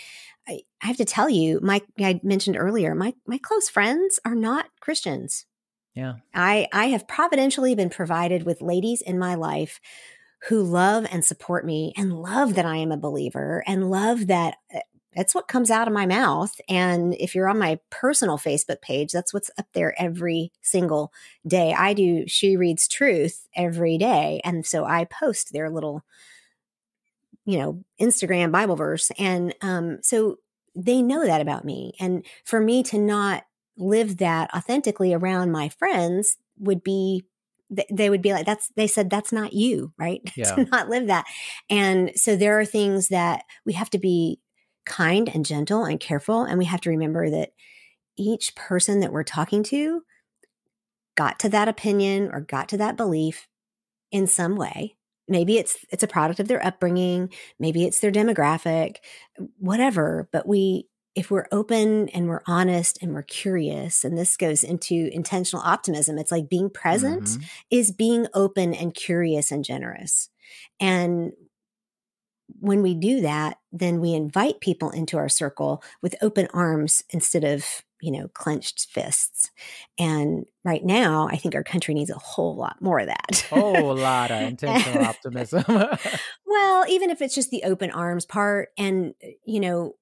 [0.48, 4.36] I, I have to tell you, my I mentioned earlier, my my close friends are
[4.36, 5.46] not Christians.
[5.94, 6.16] Yeah.
[6.34, 9.80] I I have providentially been provided with ladies in my life
[10.48, 14.58] who love and support me and love that I am a believer and love that
[15.16, 16.54] that's uh, what comes out of my mouth.
[16.70, 21.12] And if you're on my personal Facebook page, that's what's up there every single
[21.46, 21.74] day.
[21.74, 24.42] I do She Reads Truth every day.
[24.44, 26.04] And so I post their little,
[27.46, 29.12] you know, Instagram Bible verse.
[29.18, 30.38] And um, so
[30.76, 31.94] they know that about me.
[32.00, 33.44] And for me to not
[33.76, 37.26] live that authentically around my friends would be
[37.92, 40.22] they would be like that's they said that's not you right?
[40.36, 40.56] Yeah.
[40.56, 41.26] to not live that.
[41.70, 44.40] And so there are things that we have to be
[44.86, 47.50] kind and gentle and careful and we have to remember that
[48.18, 50.02] each person that we're talking to
[51.16, 53.48] got to that opinion or got to that belief
[54.12, 54.96] in some way.
[55.28, 58.98] Maybe it's it's a product of their upbringing maybe it's their demographic
[59.60, 64.64] whatever but we if we're open and we're honest and we're curious, and this goes
[64.64, 67.44] into intentional optimism, it's like being present mm-hmm.
[67.72, 70.30] is being open and curious and generous.
[70.80, 71.32] And
[72.60, 77.44] when we do that, then we invite people into our circle with open arms instead
[77.44, 77.66] of,
[78.00, 79.50] you know, clenched fists.
[79.98, 83.48] And right now, I think our country needs a whole lot more of that.
[83.50, 85.64] whole lot of intentional optimism.
[86.46, 89.96] well, even if it's just the open arms part and, you know,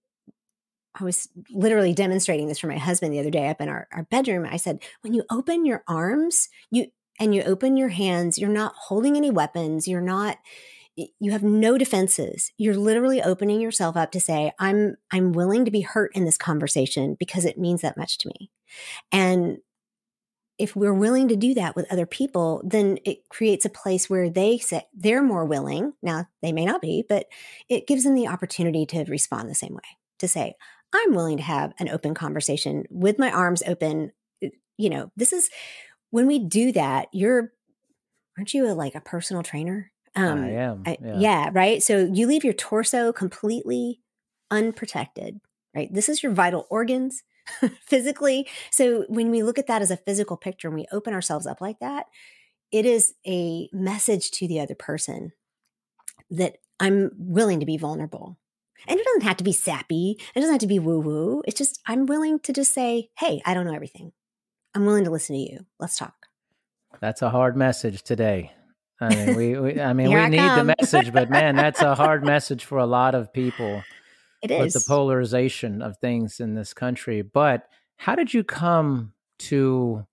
[0.97, 4.03] I was literally demonstrating this for my husband the other day up in our, our
[4.03, 4.47] bedroom.
[4.49, 6.87] I said, when you open your arms, you
[7.19, 9.87] and you open your hands, you're not holding any weapons.
[9.87, 10.37] You're not,
[10.95, 12.51] you have no defenses.
[12.57, 16.37] You're literally opening yourself up to say, I'm, I'm willing to be hurt in this
[16.37, 18.51] conversation because it means that much to me.
[19.11, 19.59] And
[20.57, 24.29] if we're willing to do that with other people, then it creates a place where
[24.29, 25.93] they say they're more willing.
[26.01, 27.27] Now they may not be, but
[27.69, 29.81] it gives them the opportunity to respond the same way
[30.19, 30.55] to say,
[30.93, 34.11] I'm willing to have an open conversation with my arms open.
[34.43, 35.49] Uh, you know, this is
[36.11, 37.51] when we do that, you're,
[38.37, 39.91] aren't you a, like a personal trainer?
[40.15, 40.83] Um, I am.
[40.85, 41.19] I, yeah.
[41.19, 41.83] yeah, right.
[41.83, 44.01] So you leave your torso completely
[44.49, 45.41] unprotected,
[45.75, 45.93] right?
[45.93, 47.23] This is your vital organs
[47.81, 48.47] physically.
[48.71, 51.59] So when we look at that as a physical picture and we open ourselves up
[51.59, 52.05] like that,
[52.71, 55.33] it is a message to the other person
[56.31, 58.37] that I'm willing to be vulnerable.
[58.87, 60.17] And it doesn't have to be sappy.
[60.35, 61.43] It doesn't have to be woo woo.
[61.47, 64.11] It's just, I'm willing to just say, hey, I don't know everything.
[64.73, 65.65] I'm willing to listen to you.
[65.79, 66.27] Let's talk.
[66.99, 68.51] That's a hard message today.
[68.99, 70.67] I mean, we, we I mean, we I need come.
[70.67, 73.83] the message, but man, that's a hard message for a lot of people.
[74.41, 74.73] It is.
[74.73, 77.21] With the polarization of things in this country.
[77.21, 80.05] But how did you come to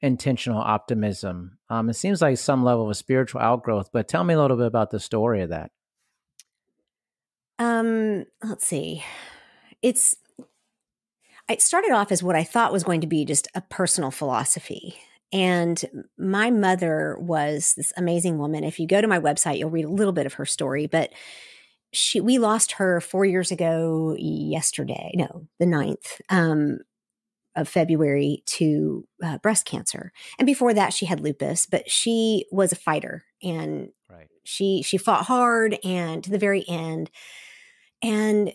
[0.00, 1.58] intentional optimism?
[1.68, 4.66] Um, it seems like some level of spiritual outgrowth, but tell me a little bit
[4.66, 5.70] about the story of that.
[7.60, 9.04] Um, let's see.
[9.82, 10.16] It's
[11.48, 14.96] it started off as what I thought was going to be just a personal philosophy.
[15.32, 18.64] And my mother was this amazing woman.
[18.64, 21.12] If you go to my website, you'll read a little bit of her story, but
[21.92, 26.78] she we lost her four years ago yesterday no the 9th um,
[27.56, 32.72] of february to uh, breast cancer and before that she had lupus but she was
[32.72, 34.28] a fighter and right.
[34.44, 37.10] she she fought hard and to the very end
[38.02, 38.52] and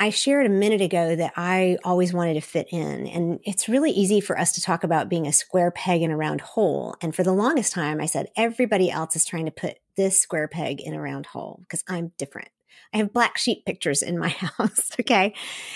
[0.00, 3.06] I shared a minute ago that I always wanted to fit in.
[3.06, 6.16] And it's really easy for us to talk about being a square peg in a
[6.16, 6.96] round hole.
[7.02, 10.48] And for the longest time, I said, everybody else is trying to put this square
[10.48, 12.48] peg in a round hole because I'm different.
[12.94, 14.90] I have black sheep pictures in my house.
[14.98, 15.34] Okay.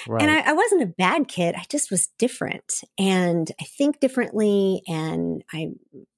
[0.09, 0.23] Right.
[0.23, 1.55] And I, I, wasn't a bad kid.
[1.55, 2.83] I just was different.
[2.99, 4.83] And I think differently.
[4.89, 5.73] And I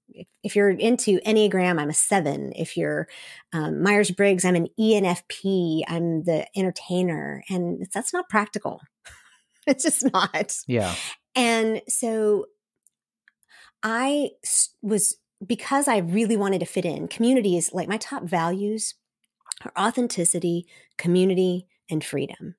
[0.08, 2.52] if, if you're into Enneagram, I'm a seven.
[2.54, 3.08] If you're
[3.52, 5.82] um, Myers Briggs, I'm an ENFP.
[5.88, 7.42] I'm the entertainer.
[7.48, 8.80] And that's not practical.
[9.66, 10.56] it's just not.
[10.66, 10.94] Yeah.
[11.34, 12.46] And so
[13.82, 14.30] I
[14.82, 18.94] was, because I really wanted to fit in, community is like my top values
[19.64, 20.66] are authenticity,
[20.96, 22.54] community, and freedom.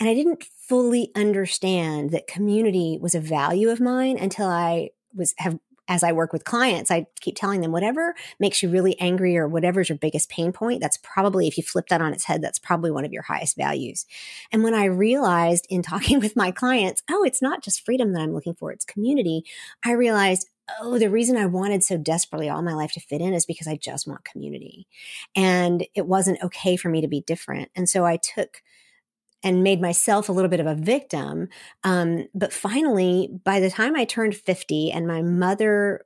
[0.00, 5.34] And I didn't fully understand that community was a value of mine until I was
[5.38, 9.36] have as I work with clients, I keep telling them whatever makes you really angry
[9.36, 12.42] or whatever's your biggest pain point, that's probably, if you flip that on its head,
[12.42, 14.06] that's probably one of your highest values.
[14.52, 18.22] And when I realized in talking with my clients, oh, it's not just freedom that
[18.22, 19.44] I'm looking for, it's community,
[19.84, 20.48] I realized,
[20.80, 23.68] oh, the reason I wanted so desperately all my life to fit in is because
[23.68, 24.88] I just want community.
[25.36, 27.70] And it wasn't okay for me to be different.
[27.76, 28.62] And so I took
[29.46, 31.48] and made myself a little bit of a victim.
[31.84, 36.04] Um, but finally, by the time I turned 50 and my mother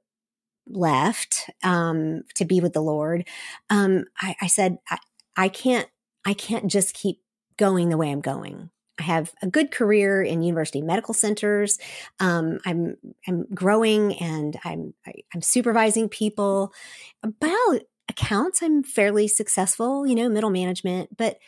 [0.67, 3.27] left um, to be with the Lord,
[3.71, 4.99] um, I, I, said, I,
[5.39, 5.89] I can't,
[6.23, 7.23] I can't just keep
[7.57, 8.69] going the way I'm going.
[8.99, 11.79] I have a good career in university medical centers.
[12.19, 16.75] Um, I'm I'm growing and I'm I, am i am supervising people.
[17.23, 17.79] By all
[18.11, 20.07] accounts, I'm fairly successful.
[20.07, 21.39] You know, middle management, but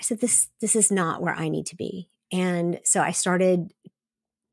[0.00, 2.08] I said, this, this is not where I need to be.
[2.32, 3.72] And so I started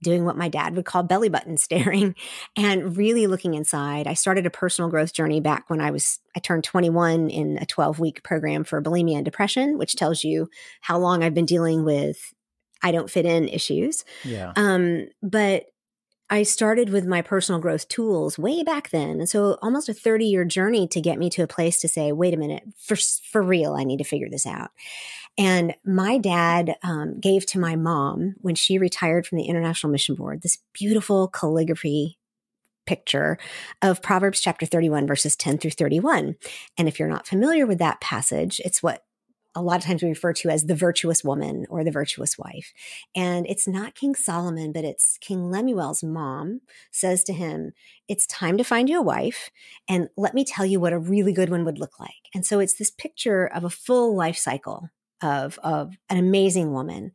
[0.04, 2.16] doing what my dad would call belly button staring
[2.56, 4.08] and really looking inside.
[4.08, 7.66] I started a personal growth journey back when I was, I turned 21 in a
[7.66, 10.50] 12 week program for bulimia and depression, which tells you
[10.82, 12.34] how long I've been dealing with
[12.84, 14.04] I don't fit in issues.
[14.24, 14.54] Yeah.
[14.56, 15.66] Um, but
[16.32, 19.20] I started with my personal growth tools way back then.
[19.20, 22.14] And so almost a 30 year journey to get me to a place to say,
[22.14, 24.72] wait a minute, for, for real, I need to figure this out.
[25.38, 30.16] And my dad um, gave to my mom when she retired from the International Mission
[30.16, 32.18] Board this beautiful calligraphy
[32.86, 33.38] picture
[33.82, 36.36] of Proverbs chapter 31, verses 10 through 31.
[36.78, 39.04] And if you're not familiar with that passage, it's what
[39.54, 42.74] a lot of times we refer to as the virtuous woman or the virtuous wife.
[43.16, 46.62] And it's not King Solomon, but it's King Lemuel's mom
[46.92, 47.74] says to him,
[48.08, 49.50] It's time to find you a wife.
[49.90, 52.30] And let me tell you what a really good one would look like.
[52.34, 54.90] And so it's this picture of a full life cycle
[55.22, 57.12] of, of an amazing woman.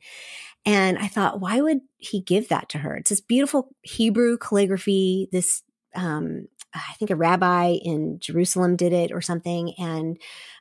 [0.64, 2.96] And I thought, why would he give that to her?
[2.96, 5.62] It's this beautiful Hebrew calligraphy, this
[5.94, 9.72] um, I think a rabbi in Jerusalem did it or something.
[9.79, 10.20] And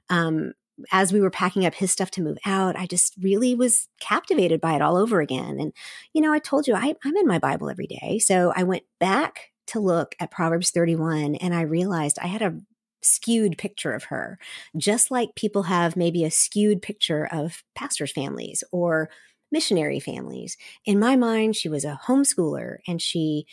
[0.09, 0.53] um,
[0.91, 4.59] as we were packing up his stuff to move out, I just really was captivated
[4.61, 5.59] by it all over again.
[5.59, 5.73] And,
[6.13, 8.19] you know, I told you I, I'm in my Bible every day.
[8.19, 12.59] So I went back to look at Proverbs 31 and I realized I had a
[13.01, 14.38] skewed picture of her,
[14.77, 19.09] just like people have maybe a skewed picture of pastors' families or
[19.51, 20.57] missionary families.
[20.85, 23.45] In my mind, she was a homeschooler and she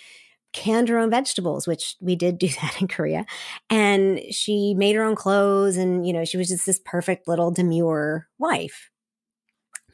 [0.53, 3.27] canned her own vegetables, which we did do that in Korea.
[3.71, 7.51] And she made her own clothes and, you know, she was just this perfect little
[7.51, 8.91] demure wife.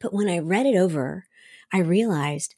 [0.00, 1.24] But when I read it over,
[1.72, 2.54] I realized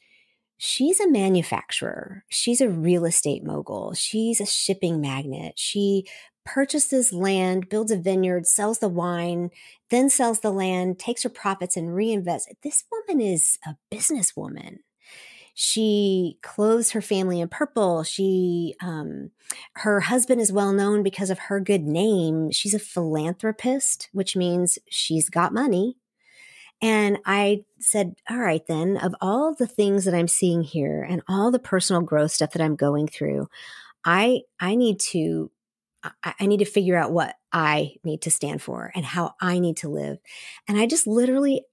[0.57, 2.23] she's a manufacturer.
[2.29, 3.93] She's a real estate mogul.
[3.93, 5.53] She's a shipping magnet.
[5.57, 6.05] She
[6.45, 9.49] purchases land, builds a vineyard, sells the wine,
[9.89, 12.45] then sells the land, takes her profits and reinvests.
[12.63, 14.77] This woman is a businesswoman.
[15.53, 18.03] She clothes her family in purple.
[18.03, 19.31] She, um,
[19.75, 22.51] her husband is well known because of her good name.
[22.51, 25.97] She's a philanthropist, which means she's got money.
[26.81, 31.21] And I said, all right, then, of all the things that I'm seeing here and
[31.27, 33.49] all the personal growth stuff that I'm going through,
[34.03, 35.51] I, I need to,
[36.03, 39.59] I, I need to figure out what I need to stand for and how I
[39.59, 40.17] need to live.
[40.67, 41.65] And I just literally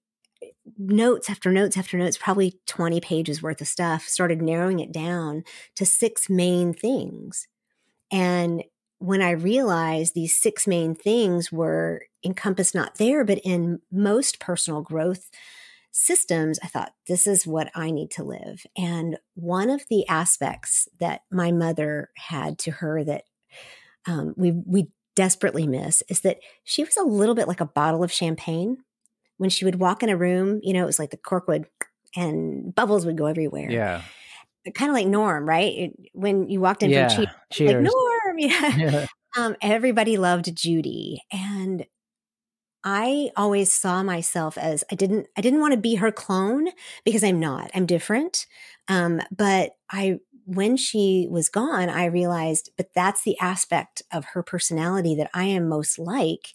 [0.79, 5.45] notes after notes after notes, probably 20 pages worth of stuff, started narrowing it down
[5.77, 7.49] to six main things.
[8.11, 8.65] And
[8.99, 14.83] when I realized these six main things were encompassed not there, but in most personal
[14.83, 15.31] growth
[15.93, 18.65] systems, I thought, this is what I need to live.
[18.77, 23.25] And one of the aspects that my mother had to her that
[24.07, 28.05] um, we, we desperately miss is that she was a little bit like a bottle
[28.05, 28.79] of champagne.
[29.39, 31.67] When she would walk in a room, you know, it was like the cork would
[32.17, 33.71] and bubbles would go everywhere.
[33.71, 34.03] Yeah.
[34.75, 35.73] Kind of like Norm, right?
[35.73, 37.09] It, when you walked in yeah.
[37.09, 38.77] from Cheers, like Norm, yeah.
[38.77, 39.07] yeah.
[39.37, 41.87] Um, everybody loved Judy, and
[42.85, 46.69] I always saw myself as I didn't I didn't want to be her clone
[47.05, 47.71] because I'm not.
[47.75, 48.47] I'm different.
[48.89, 54.43] Um, but I when she was gone, I realized, but that's the aspect of her
[54.43, 56.49] personality that I am most like.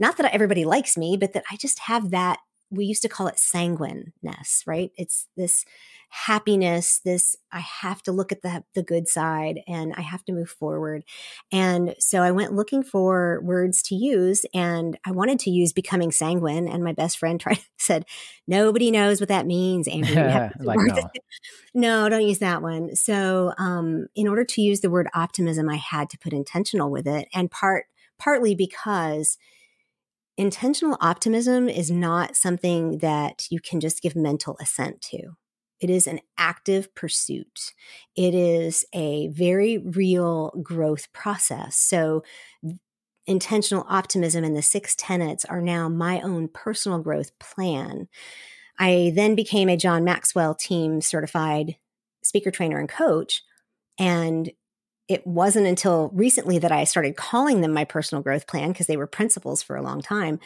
[0.00, 2.38] Not that everybody likes me, but that I just have that.
[2.70, 4.90] We used to call it sanguineness, right?
[4.96, 5.64] It's this
[6.10, 10.32] happiness, this I have to look at the the good side and I have to
[10.32, 11.04] move forward.
[11.52, 16.10] And so I went looking for words to use and I wanted to use becoming
[16.10, 18.06] sanguine and my best friend tried said
[18.48, 20.52] nobody knows what that means Andrea.
[20.60, 21.10] like, no.
[21.74, 22.96] no, don't use that one.
[22.96, 27.06] So um in order to use the word optimism I had to put intentional with
[27.06, 27.86] it and part
[28.18, 29.38] partly because
[30.36, 35.36] intentional optimism is not something that you can just give mental assent to.
[35.80, 37.72] It is an active pursuit.
[38.14, 41.76] It is a very real growth process.
[41.76, 42.22] So,
[43.26, 48.08] intentional optimism and the six tenets are now my own personal growth plan.
[48.78, 51.76] I then became a John Maxwell team certified
[52.22, 53.42] speaker trainer and coach.
[53.98, 54.50] And
[55.10, 58.96] it wasn't until recently that I started calling them my personal growth plan because they
[58.96, 60.38] were principles for a long time.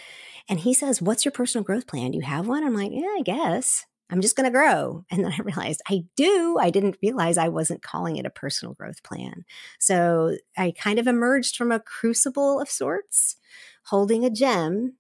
[0.49, 2.13] And he says, What's your personal growth plan?
[2.13, 2.65] Do you have one?
[2.65, 3.85] I'm like, Yeah, I guess.
[4.11, 5.05] I'm just going to grow.
[5.11, 6.57] And then I realized I do.
[6.59, 9.45] I didn't realize I wasn't calling it a personal growth plan.
[9.79, 13.37] So I kind of emerged from a crucible of sorts,
[13.87, 14.97] holding a gem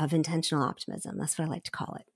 [0.00, 1.16] of intentional optimism.
[1.16, 2.06] That's what I like to call it.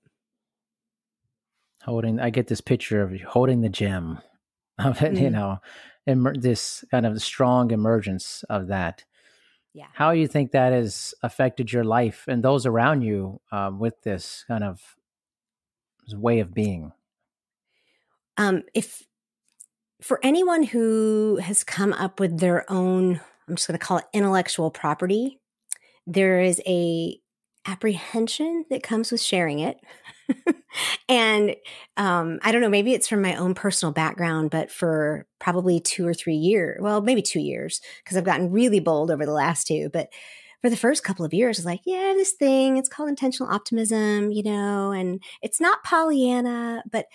[1.83, 4.19] Holding, I get this picture of you holding the gem
[4.77, 5.33] of it, you mm-hmm.
[5.33, 5.57] know,
[6.07, 9.05] emer- this kind of strong emergence of that.
[9.73, 9.87] Yeah.
[9.93, 14.01] How do you think that has affected your life and those around you um, with
[14.03, 14.81] this kind of
[16.13, 16.91] way of being?
[18.37, 19.03] Um, if
[20.01, 24.05] for anyone who has come up with their own, I'm just going to call it
[24.13, 25.39] intellectual property,
[26.07, 27.17] there is a
[27.65, 29.77] apprehension that comes with sharing it.
[31.09, 31.55] and
[31.97, 36.07] um, I don't know, maybe it's from my own personal background, but for probably two
[36.07, 39.67] or three years, well, maybe two years, because I've gotten really bold over the last
[39.67, 40.09] two, but
[40.61, 43.51] for the first couple of years, I was like, yeah, this thing, it's called intentional
[43.51, 47.07] optimism, you know, and it's not Pollyanna, but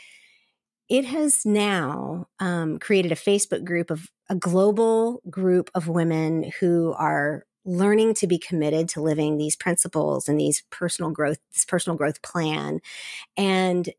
[0.88, 6.92] it has now um, created a Facebook group of a global group of women who
[6.98, 11.96] are learning to be committed to living these principles and these personal growth, this personal
[11.96, 12.80] growth plan.
[13.36, 13.90] And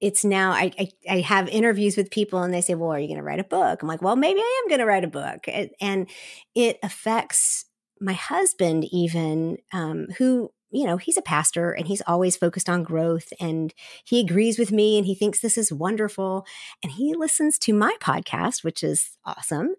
[0.00, 3.06] it's now I, I, I have interviews with people and they say, "Well, are you
[3.06, 5.08] going to write a book?" I'm like, "Well, maybe I am going to write a
[5.08, 5.46] book,"
[5.80, 6.08] and
[6.54, 7.66] it affects
[8.00, 12.82] my husband even um, who you know he's a pastor and he's always focused on
[12.82, 13.72] growth and
[14.04, 16.44] he agrees with me and he thinks this is wonderful
[16.82, 19.74] and he listens to my podcast which is awesome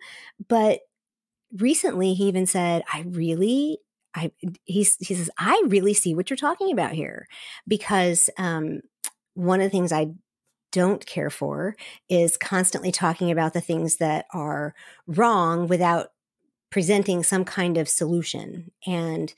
[0.47, 0.81] but
[1.57, 3.79] recently he even said i really
[4.15, 4.31] i
[4.65, 7.27] he's, he says i really see what you're talking about here
[7.67, 8.81] because um,
[9.33, 10.07] one of the things i
[10.73, 11.75] don't care for
[12.09, 14.73] is constantly talking about the things that are
[15.07, 16.09] wrong without
[16.71, 18.71] presenting some kind of solution.
[18.85, 19.31] And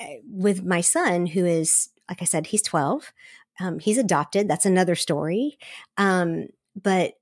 [0.00, 3.12] eh, with my son, who is, like I said, he's 12,
[3.60, 4.48] um, he's adopted.
[4.48, 5.58] That's another story.
[5.98, 7.12] Um, but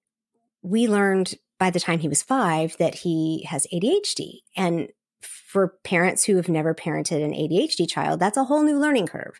[0.63, 4.41] we learned by the time he was five that he has ADHD.
[4.57, 4.89] And
[5.21, 9.39] for parents who have never parented an ADHD child, that's a whole new learning curve.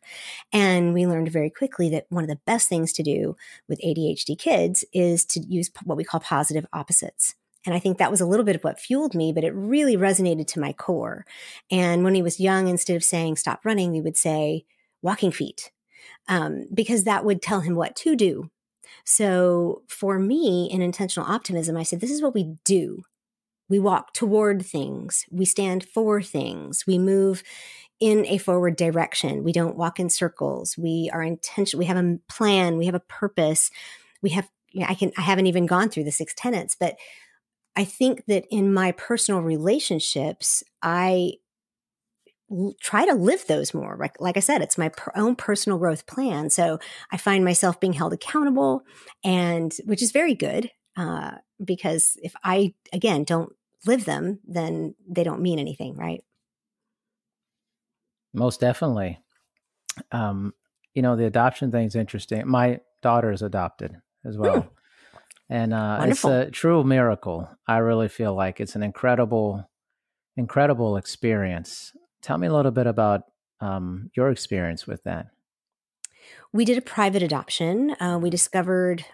[0.53, 3.37] And we learned very quickly that one of the best things to do
[3.69, 7.35] with ADHD kids is to use what we call positive opposites.
[7.65, 9.97] And I think that was a little bit of what fueled me, but it really
[9.97, 11.25] resonated to my core.
[11.71, 14.65] And when he was young, instead of saying stop running, we would say
[15.03, 15.71] walking feet,
[16.29, 18.51] um, because that would tell him what to do.
[19.05, 23.03] So for me, in intentional optimism, I said, this is what we do.
[23.69, 27.45] We walk toward things, we stand for things, we move
[28.01, 29.45] in a forward direction.
[29.45, 30.77] We don't walk in circles.
[30.79, 31.79] We are intentional.
[31.79, 32.79] We have a plan.
[32.79, 33.71] We have a purpose.
[34.23, 34.49] We have,
[34.87, 36.97] I can, I haven't even gone through the six tenets, but
[37.77, 41.35] I think that in my personal relationships, I
[42.81, 43.97] try to live those more.
[43.99, 46.51] Like, like I said, it's my per- own personal growth plan.
[46.51, 46.79] So
[47.11, 48.83] I find myself being held accountable,
[49.25, 51.33] and which is very good uh,
[51.65, 53.53] because if I, again, don't
[53.87, 56.23] live them, then they don't mean anything, right?
[58.33, 59.19] Most definitely.
[60.13, 60.55] Um,
[60.95, 62.47] you know, the adoption thing is interesting.
[62.47, 64.61] My daughter is adopted as well.
[64.63, 64.69] Hmm
[65.51, 67.51] and uh, it's a true miracle.
[67.67, 69.69] I really feel like it's an incredible
[70.37, 71.93] incredible experience.
[72.23, 73.25] Tell me a little bit about
[73.61, 75.29] um, your experience with that.
[76.53, 77.97] We did a private adoption.
[78.01, 79.05] Uh, we discovered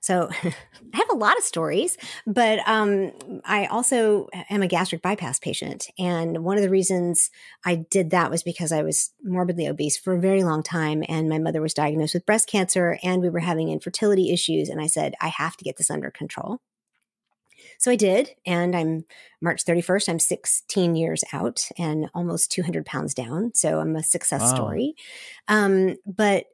[0.00, 3.12] so I have a lot of stories, but um,
[3.44, 5.88] I also am a gastric bypass patient.
[5.98, 7.30] And one of the reasons
[7.64, 11.04] I did that was because I was morbidly obese for a very long time.
[11.08, 14.68] And my mother was diagnosed with breast cancer, and we were having infertility issues.
[14.68, 16.60] And I said, I have to get this under control.
[17.78, 18.30] So I did.
[18.44, 19.04] And I'm
[19.40, 23.52] March 31st, I'm 16 years out and almost 200 pounds down.
[23.54, 24.54] So I'm a success wow.
[24.54, 24.94] story.
[25.48, 26.46] Um, but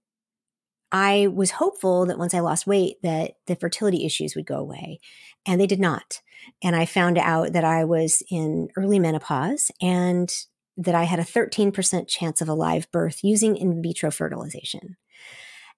[0.93, 5.01] I was hopeful that once I lost weight that the fertility issues would go away
[5.47, 6.20] and they did not.
[6.62, 10.31] And I found out that I was in early menopause and
[10.77, 14.97] that I had a 13% chance of a live birth using in vitro fertilization.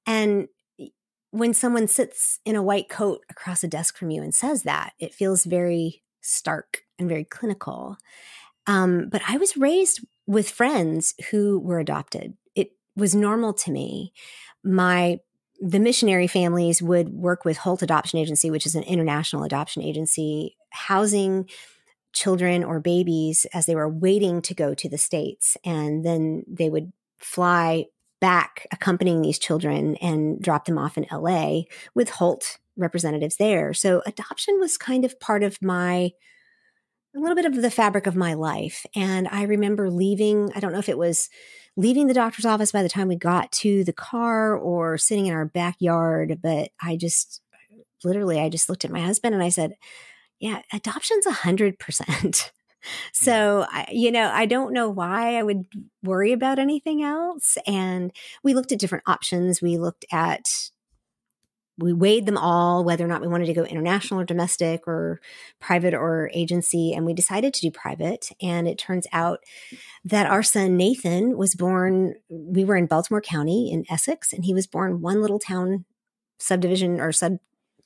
[0.07, 0.49] And
[1.35, 4.93] when someone sits in a white coat across a desk from you and says that,
[5.01, 7.97] it feels very stark and very clinical.
[8.69, 12.35] Um, but I was raised with friends who were adopted.
[12.55, 14.13] It was normal to me
[14.63, 15.19] my
[15.61, 20.57] the missionary families would work with Holt Adoption Agency, which is an international adoption agency,
[20.71, 21.49] housing
[22.13, 25.57] children or babies as they were waiting to go to the States.
[25.65, 27.87] And then they would fly
[28.25, 31.65] back accompanying these children and drop them off in LA
[31.95, 33.75] with Holt representatives there.
[33.75, 36.13] So adoption was kind of part of my
[37.15, 38.87] a little bit of the fabric of my life.
[38.97, 41.29] And I remember leaving, I don't know if it was
[41.77, 45.35] leaving the doctor's office by the time we got to the car or sitting in
[45.35, 46.39] our backyard.
[46.43, 47.43] But I just
[48.05, 49.75] literally, I just looked at my husband and I said,
[50.41, 52.53] yeah, adoption's a hundred percent.
[53.13, 55.67] So, I, you know, I don't know why I would
[56.03, 57.57] worry about anything else.
[57.67, 58.13] And
[58.43, 59.63] we looked at different options.
[59.63, 60.47] We looked at
[61.77, 65.21] we weighed them all, whether or not we wanted to go international or domestic or
[65.61, 68.31] private or agency, and we decided to do private.
[68.41, 69.41] And it turns out
[70.05, 74.55] that our son Nathan was born, we were in Baltimore County in Essex, and he
[74.55, 75.85] was born one little town
[76.39, 77.39] subdivision or sub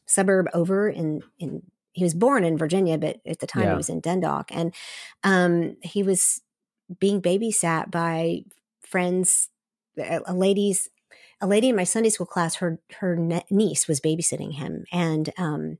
[0.06, 1.62] suburb over in in
[1.98, 3.70] he was born in Virginia, but at the time yeah.
[3.70, 4.50] he was in Dundalk.
[4.50, 4.74] And
[5.24, 6.40] um, he was
[7.00, 8.44] being babysat by
[8.82, 9.48] friends,
[9.98, 10.88] a lady's
[11.40, 13.16] a lady in my Sunday school class, her her
[13.50, 15.78] niece was babysitting him, and um,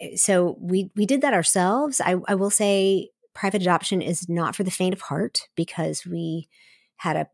[0.00, 2.00] eh, so we we did that ourselves.
[2.00, 6.48] I, I will say, private adoption is not for the faint of heart because we
[6.96, 7.28] had a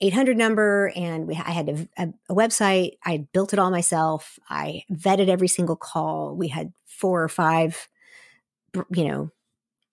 [0.00, 2.98] 800 number and we I had a, a, a, website.
[3.04, 4.38] I built it all myself.
[4.48, 6.34] I vetted every single call.
[6.36, 7.88] We had four or five,
[8.90, 9.30] you know,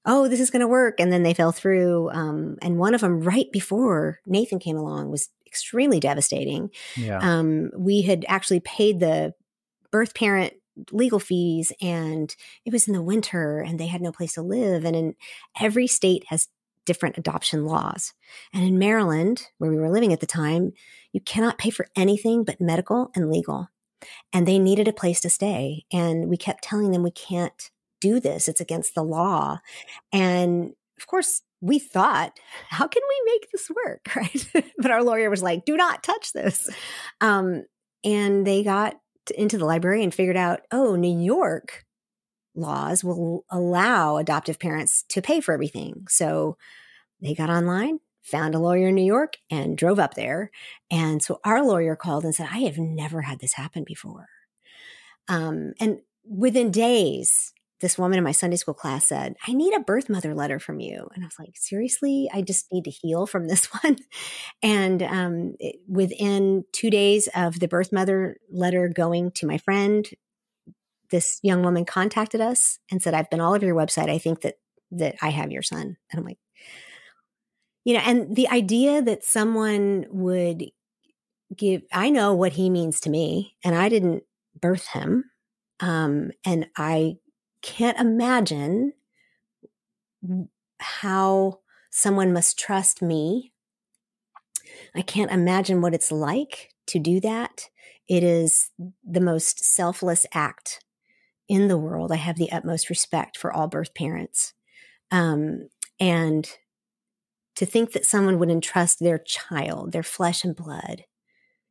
[0.05, 0.99] oh, this is going to work.
[0.99, 2.09] And then they fell through.
[2.11, 6.71] Um, and one of them right before Nathan came along was extremely devastating.
[6.95, 7.19] Yeah.
[7.21, 9.33] Um, we had actually paid the
[9.91, 10.53] birth parent
[10.91, 12.33] legal fees and
[12.65, 14.85] it was in the winter and they had no place to live.
[14.85, 15.15] And in
[15.59, 16.47] every state has
[16.85, 18.13] different adoption laws.
[18.53, 20.71] And in Maryland, where we were living at the time,
[21.11, 23.69] you cannot pay for anything but medical and legal.
[24.33, 25.85] And they needed a place to stay.
[25.91, 27.69] And we kept telling them we can't
[27.99, 28.47] do this.
[28.47, 29.59] It's against the law.
[30.11, 34.09] And of course, we thought, how can we make this work?
[34.15, 34.65] Right.
[34.77, 36.69] but our lawyer was like, do not touch this.
[37.21, 37.65] Um,
[38.03, 38.95] and they got
[39.35, 41.85] into the library and figured out, oh, New York
[42.55, 46.05] laws will allow adoptive parents to pay for everything.
[46.09, 46.57] So
[47.21, 50.51] they got online, found a lawyer in New York, and drove up there.
[50.89, 54.27] And so our lawyer called and said, I have never had this happen before.
[55.27, 59.79] Um, and within days, this woman in my Sunday school class said, I need a
[59.79, 61.07] birth mother letter from you.
[61.13, 62.29] And I was like, seriously?
[62.31, 63.97] I just need to heal from this one.
[64.61, 70.07] And um, it, within two days of the birth mother letter going to my friend,
[71.11, 74.09] this young woman contacted us and said, I've been all over your website.
[74.09, 74.55] I think that
[74.91, 75.97] that I have your son.
[76.11, 76.39] And I'm like,
[77.85, 80.65] you know, and the idea that someone would
[81.55, 84.23] give, I know what he means to me, and I didn't
[84.59, 85.25] birth him.
[85.79, 87.17] Um, and I
[87.61, 88.93] can't imagine
[90.79, 91.59] how
[91.89, 93.53] someone must trust me.
[94.95, 97.69] I can't imagine what it's like to do that.
[98.07, 98.69] It is
[99.03, 100.83] the most selfless act
[101.51, 102.13] in the world.
[102.13, 104.53] I have the utmost respect for all birth parents.
[105.11, 105.67] Um,
[105.99, 106.49] and
[107.57, 111.03] to think that someone would entrust their child, their flesh and blood,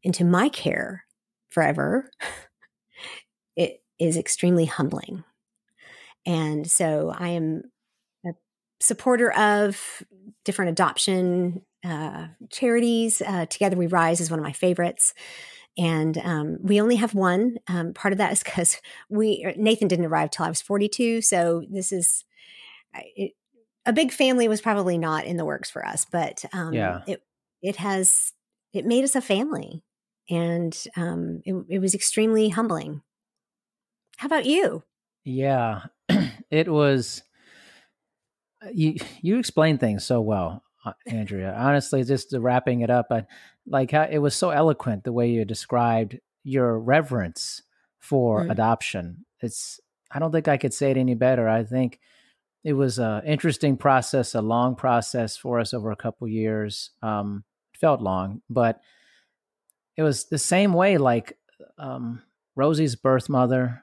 [0.03, 1.07] into my care
[1.49, 2.11] forever,
[3.57, 5.25] it is extremely humbling.
[6.27, 7.63] And so I am
[8.27, 8.33] a
[8.81, 10.03] supporter of
[10.45, 13.23] different adoption uh, charities.
[13.27, 15.15] Uh, Together We Rise is one of my favorites.
[15.79, 17.59] And um, we only have one.
[17.69, 21.23] Um, part of that is because we Nathan didn't arrive till I was 42.
[21.23, 22.25] So this is
[22.95, 23.33] it,
[23.87, 27.23] a big family was probably not in the works for us, but um, yeah, it
[27.63, 28.33] it has
[28.73, 29.83] it made us a family,
[30.29, 33.03] and um, it, it was extremely humbling.
[34.17, 34.83] How about you?
[35.25, 35.83] Yeah,
[36.51, 37.23] it was.
[38.63, 41.55] Uh, you you explained things so well, uh, Andrea.
[41.57, 43.27] Honestly, just wrapping it up, I,
[43.71, 47.63] like how it was so eloquent the way you described your reverence
[47.99, 48.51] for mm.
[48.51, 49.25] adoption.
[49.41, 51.49] It's I don't think I could say it any better.
[51.49, 52.01] I think
[52.65, 56.91] it was an interesting process, a long process for us over a couple years.
[57.03, 57.45] Um,
[57.79, 58.81] felt long, but
[59.97, 60.99] it was the same way.
[60.99, 61.39] Like
[61.79, 62.23] um,
[62.57, 63.83] Rosie's birth mother,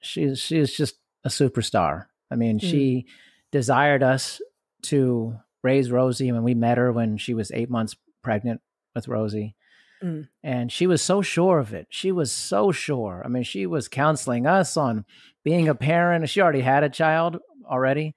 [0.00, 2.06] she she is just a superstar.
[2.30, 2.68] I mean, mm.
[2.68, 3.06] she
[3.52, 4.42] desired us
[4.82, 8.60] to raise Rosie when we met her when she was eight months pregnant
[8.94, 9.54] with Rosie.
[10.02, 10.28] Mm.
[10.42, 11.86] And she was so sure of it.
[11.90, 13.22] She was so sure.
[13.24, 15.04] I mean, she was counseling us on
[15.44, 16.28] being a parent.
[16.28, 18.14] She already had a child already.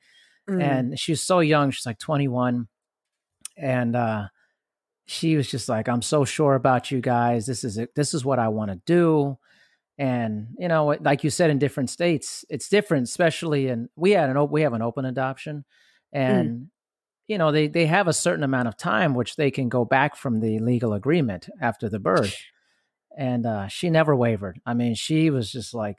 [0.50, 0.62] Mm.
[0.62, 1.72] And she's so young.
[1.72, 2.68] She's like 21.
[3.58, 4.28] And uh,
[5.06, 7.46] she was just like, I'm so sure about you guys.
[7.46, 7.96] This is it.
[7.96, 9.38] This is what I want to do.
[9.98, 13.08] And you know, like you said, in different states, it's different.
[13.08, 15.66] Especially in we had an we have an open adoption,
[16.14, 16.20] mm.
[16.20, 16.68] and mm
[17.28, 20.16] you know they they have a certain amount of time which they can go back
[20.16, 22.36] from the legal agreement after the birth.
[23.18, 24.60] And uh, she never wavered.
[24.66, 25.98] I mean she was just like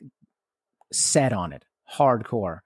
[0.93, 1.65] set on it
[1.97, 2.61] hardcore.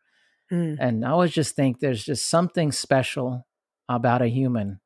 [0.51, 0.77] Mm.
[0.79, 3.47] and i always just think there's just something special
[3.89, 4.81] about a human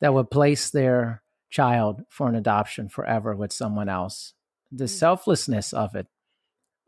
[0.00, 4.34] that would place their child for an adoption forever with someone else.
[4.70, 4.88] The mm.
[4.90, 6.06] selflessness of it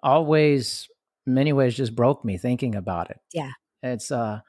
[0.03, 0.89] always
[1.27, 3.19] in many ways just broke me thinking about it.
[3.33, 3.53] Yeah.
[3.83, 4.41] It's uh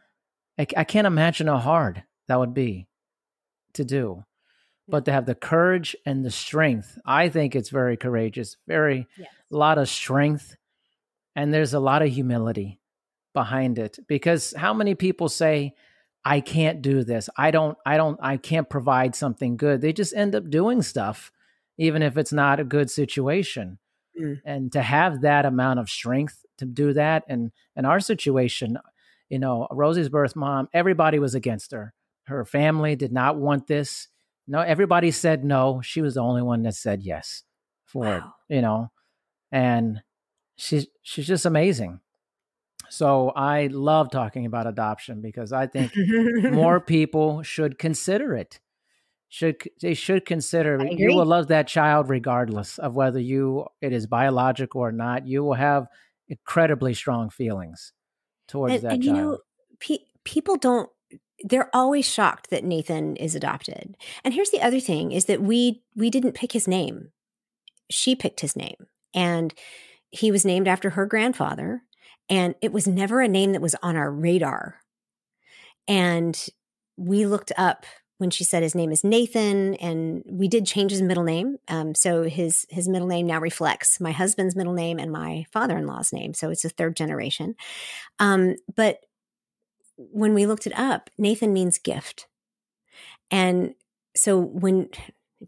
[0.59, 2.87] I, I can't imagine how hard that would be
[3.73, 4.25] to do.
[4.87, 9.27] But to have the courage and the strength i think it's very courageous very yes.
[9.51, 10.55] a lot of strength
[11.35, 12.79] and there's a lot of humility
[13.33, 13.99] behind it.
[14.07, 15.73] Because how many people say
[16.25, 17.29] i can't do this.
[17.37, 19.81] I don't i don't i can't provide something good.
[19.81, 21.31] They just end up doing stuff
[21.77, 23.79] even if it's not a good situation.
[24.19, 24.41] Mm.
[24.43, 28.77] and to have that amount of strength to do that and in our situation
[29.29, 31.93] you know, Rosie's birth mom, everybody was against her.
[32.25, 34.07] Her family did not want this.
[34.47, 35.81] No, everybody said no.
[35.81, 37.43] She was the only one that said yes
[37.85, 38.33] for wow.
[38.49, 38.91] it, you know.
[39.51, 40.01] And
[40.57, 42.01] she's she's just amazing.
[42.89, 45.91] So I love talking about adoption because I think
[46.51, 48.59] more people should consider it.
[49.27, 54.07] Should they should consider you will love that child regardless of whether you it is
[54.07, 55.27] biological or not.
[55.27, 55.87] You will have
[56.27, 57.93] incredibly strong feelings
[58.49, 59.17] towards and, that and, child.
[59.17, 59.37] You know,
[59.79, 60.89] pe- people don't
[61.43, 63.95] they're always shocked that Nathan is adopted.
[64.25, 67.11] And here's the other thing is that we we didn't pick his name.
[67.89, 68.87] She picked his name.
[69.13, 69.53] And
[70.11, 71.83] he was named after her grandfather
[72.29, 74.81] and it was never a name that was on our radar.
[75.87, 76.39] And
[76.95, 77.85] we looked up
[78.19, 81.57] when she said his name is Nathan, and we did change his middle name.
[81.69, 85.77] Um, so his his middle name now reflects my husband's middle name and my father
[85.77, 86.33] in law's name.
[86.33, 87.55] So it's a third generation.
[88.19, 88.99] Um, but
[89.95, 92.27] when we looked it up, Nathan means gift,
[93.31, 93.73] and
[94.15, 94.89] so when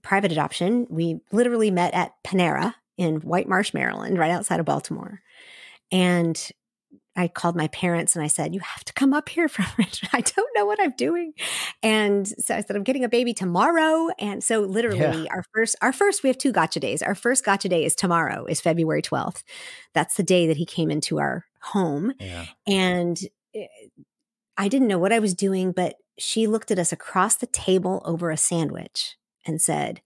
[0.02, 5.20] private adoption, we literally met at Panera in White Marsh, Maryland, right outside of Baltimore,
[5.92, 6.52] and
[7.16, 10.10] I called my parents and I said, You have to come up here for Richmond.
[10.14, 11.34] I don't know what I'm doing.
[11.84, 14.10] And so I said, I'm getting a baby tomorrow.
[14.18, 15.32] And so literally yeah.
[15.32, 17.02] our first, our first, we have two gotcha days.
[17.02, 19.44] Our first gotcha day is tomorrow, is February 12th.
[19.94, 22.14] That's the day that he came into our home.
[22.20, 22.46] Yeah.
[22.68, 23.20] And
[23.54, 23.68] eh,
[24.58, 28.02] I didn't know what I was doing, but she looked at us across the table
[28.06, 30.02] over a sandwich and said,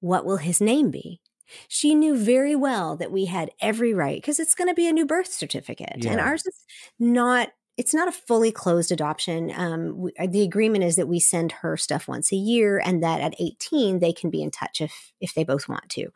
[0.00, 1.21] What will his name be?
[1.68, 4.92] She knew very well that we had every right because it's going to be a
[4.92, 5.96] new birth certificate.
[5.98, 6.12] Yeah.
[6.12, 6.64] And ours is
[6.98, 9.50] not it's not a fully closed adoption.
[9.54, 13.02] Um, we, uh, the agreement is that we send her stuff once a year, and
[13.02, 16.08] that at 18 they can be in touch if if they both want to.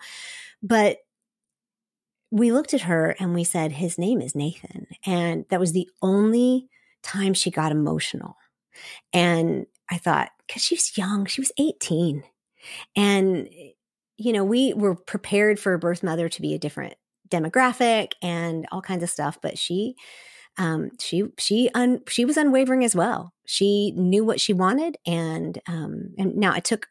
[0.62, 0.98] But
[2.30, 5.88] we looked at her and we said, "His name is Nathan," and that was the
[6.02, 6.68] only
[7.02, 8.36] time she got emotional.
[9.12, 12.22] And I thought, because she was young, she was 18,
[12.94, 13.48] and
[14.16, 16.94] you know, we were prepared for a birth mother to be a different
[17.28, 19.96] demographic and all kinds of stuff, but she
[20.58, 23.32] um, she she un, she was unwavering as well.
[23.46, 26.88] She knew what she wanted, and um, and now it took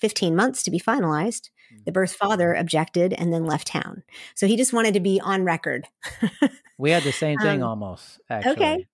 [0.00, 1.50] 15 months to be finalized.
[1.84, 1.94] The mm.
[1.94, 4.02] birth father objected and then left town,
[4.34, 5.86] so he just wanted to be on record.
[6.78, 8.20] we had the same thing um, almost.
[8.28, 8.86] Actually, okay,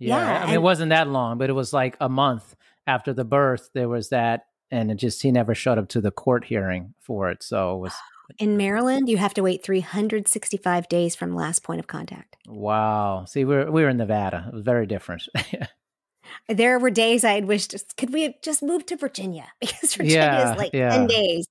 [0.00, 0.16] yeah.
[0.16, 2.56] yeah I mean, and, it wasn't that long, but it was like a month
[2.86, 3.68] after the birth.
[3.74, 7.30] There was that and it just he never showed up to the court hearing for
[7.30, 7.42] it.
[7.42, 7.94] So it was
[8.38, 12.36] in Maryland, you have to wait 365 days from last point of contact.
[12.46, 13.24] Wow.
[13.26, 14.46] See, we're we are in Nevada.
[14.48, 15.22] It was very different.
[16.48, 19.46] there were days I had wished, could we have just moved to Virginia?
[19.60, 20.90] Because Virginia Yeah, is like yeah.
[20.90, 21.46] 10 days.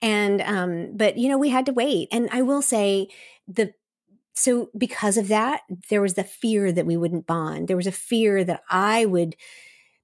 [0.00, 2.08] And, um, but you know, we had to wait.
[2.12, 3.08] And I will say
[3.46, 3.72] the,
[4.34, 7.68] so because of that, there was the fear that we wouldn't bond.
[7.68, 9.34] There was a fear that I would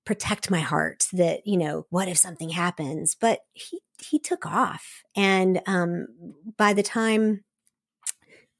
[0.05, 3.15] protect my heart that, you know, what if something happens?
[3.19, 5.03] But he, he took off.
[5.17, 6.09] And, um,
[6.57, 7.45] by the time,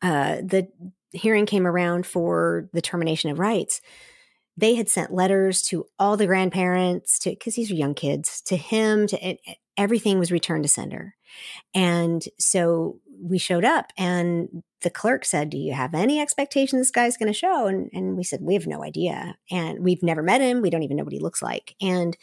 [0.03, 0.69] uh, the
[1.13, 3.81] hearing came around for the termination of rights,
[4.57, 8.57] they had sent letters to all the grandparents to because these are young kids to
[8.57, 9.37] him to
[9.77, 11.15] everything was returned to sender
[11.75, 16.91] and so we showed up and the clerk said do you have any expectation this
[16.91, 17.67] guy's going to show?
[17.67, 19.37] And, and we said we have no idea.
[19.51, 20.61] And we've never met him.
[20.61, 21.75] We don't even know what he looks like.
[21.81, 22.17] And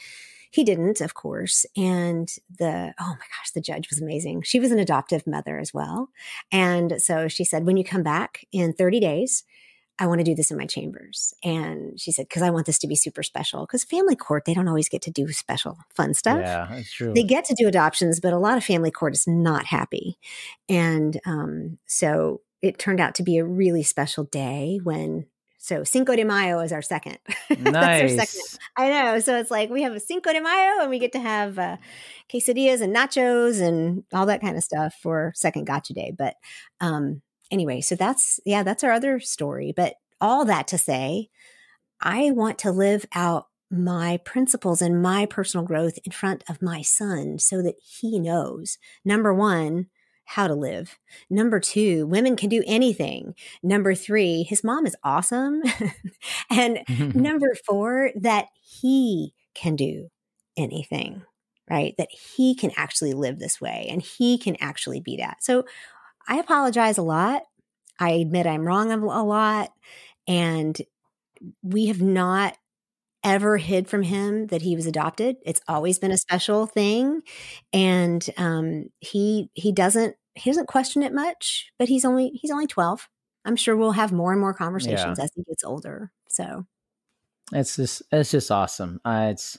[0.52, 1.66] he didn't of course.
[1.76, 4.44] And the oh my gosh the judge was amazing.
[4.44, 6.10] She was an adoptive mother as well.
[6.52, 9.44] And so she said when you come back in 30 days
[10.02, 11.36] I want to do this in my chambers.
[11.44, 13.62] And she said, because I want this to be super special.
[13.68, 16.40] Because family court, they don't always get to do special, fun stuff.
[16.40, 17.14] Yeah, that's true.
[17.14, 20.18] They get to do adoptions, but a lot of family court is not happy.
[20.68, 25.28] And um, so it turned out to be a really special day when.
[25.60, 27.20] So Cinco de Mayo is our second.
[27.50, 28.18] That's our second.
[28.18, 28.60] nice.
[28.76, 29.20] I know.
[29.20, 31.78] So it's like we have a Cinco de Mayo and we get to have uh,
[32.34, 36.12] quesadillas and nachos and all that kind of stuff for second gotcha day.
[36.18, 36.38] But
[36.80, 37.22] um,
[37.52, 39.74] anyway, so that's, yeah, that's our other story.
[39.76, 41.30] But all that to say,
[42.02, 46.82] I want to live out my principles and my personal growth in front of my
[46.82, 49.88] son so that he knows number one,
[50.26, 50.98] how to live.
[51.30, 53.36] Number two, women can do anything.
[53.64, 55.62] Number three, his mom is awesome.
[56.50, 56.80] and
[57.16, 60.10] number four, that he can do
[60.56, 61.24] anything,
[61.70, 61.96] right?
[61.98, 65.44] That he can actually live this way and he can actually be that.
[65.44, 65.66] So
[66.28, 67.44] I apologize a lot.
[68.00, 69.72] I admit I'm wrong a lot.
[70.28, 70.80] And
[71.64, 72.58] we have not
[73.24, 75.38] ever hid from him that he was adopted.
[75.46, 77.22] It's always been a special thing.
[77.74, 82.68] And um, he he doesn't he doesn't question it much, but he's only he's only
[82.68, 83.08] 12.
[83.46, 86.12] I'm sure we'll have more and more conversations as he gets older.
[86.30, 86.66] So
[87.54, 89.02] It's just it's just awesome.
[89.04, 89.58] Uh, it's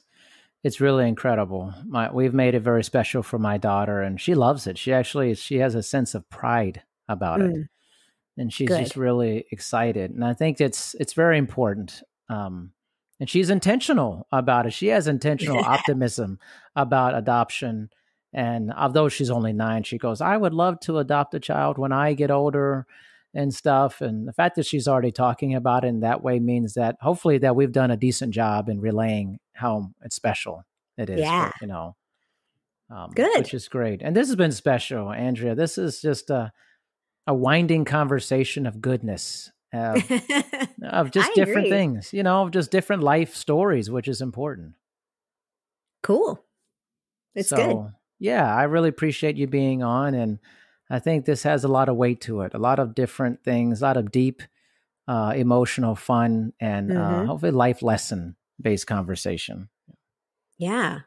[0.65, 1.75] it's really incredible.
[1.87, 4.79] My we've made it very special for my daughter, and she loves it.
[4.79, 7.69] She actually she has a sense of pride about it, mm,
[8.37, 8.79] and she's good.
[8.79, 10.13] just really excited.
[10.13, 12.03] And I think it's it's very important.
[12.29, 12.73] Um,
[13.19, 14.73] and she's intentional about it.
[14.73, 16.39] She has intentional optimism
[16.75, 17.91] about adoption.
[18.33, 21.93] And although she's only nine, she goes, "I would love to adopt a child when
[21.93, 22.87] I get older."
[23.35, 26.75] and stuff and the fact that she's already talking about it in that way means
[26.75, 30.65] that hopefully that we've done a decent job in relaying how it's special
[30.99, 31.51] it is Yeah.
[31.61, 31.97] you know
[32.91, 33.39] um, Good.
[33.39, 36.53] which is great and this has been special andrea this is just a,
[37.27, 40.03] a winding conversation of goodness of,
[40.83, 41.71] of just different agree.
[41.71, 44.75] things you know of just different life stories which is important
[46.03, 46.45] cool.
[47.35, 47.93] It's good.
[48.19, 50.39] Yeah, I really appreciate you being on, and
[50.91, 52.55] I think this has a lot of weight to it.
[52.55, 54.43] A lot of different things, a lot of deep,
[55.09, 57.27] uh, emotional, fun, and uh, Mhm.
[57.27, 59.69] hopefully life lesson based conversation.
[60.59, 61.01] Yeah.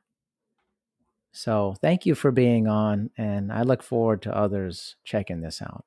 [1.32, 5.84] So, thank you for being on, and I look forward to others checking this out.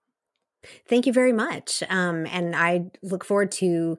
[0.86, 1.82] Thank you very much.
[1.88, 3.96] Um, and I look forward to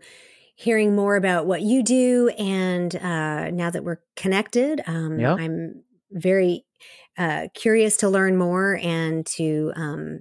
[0.56, 2.30] hearing more about what you do.
[2.38, 5.36] And uh, now that we're connected, um, Yeah.
[5.36, 6.66] I'm very
[7.18, 10.20] uh, curious to learn more and to um,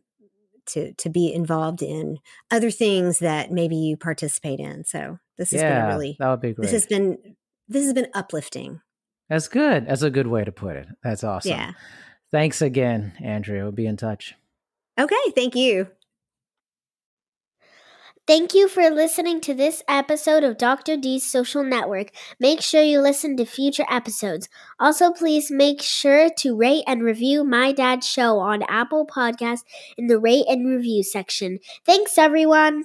[0.67, 2.19] to to be involved in
[2.51, 4.85] other things that maybe you participate in.
[4.85, 6.65] So this has been yeah, really that would be great.
[6.65, 7.19] this has been
[7.69, 8.81] this has been uplifting.
[9.29, 9.87] That's good.
[9.87, 10.89] That's a good way to put it.
[11.03, 11.51] That's awesome.
[11.53, 11.73] Yeah.
[12.31, 13.63] Thanks again, Andrea.
[13.63, 14.35] We'll be in touch.
[14.99, 15.15] Okay.
[15.35, 15.89] Thank you.
[18.27, 20.99] Thank you for listening to this episode of Dr.
[20.99, 22.11] D's Social Network.
[22.39, 24.51] Make sure you listen to future episodes.
[24.79, 29.65] Also, please make sure to rate and review My Dad's Show on Apple Podcasts
[29.97, 31.59] in the rate and review section.
[31.87, 32.85] Thanks, everyone.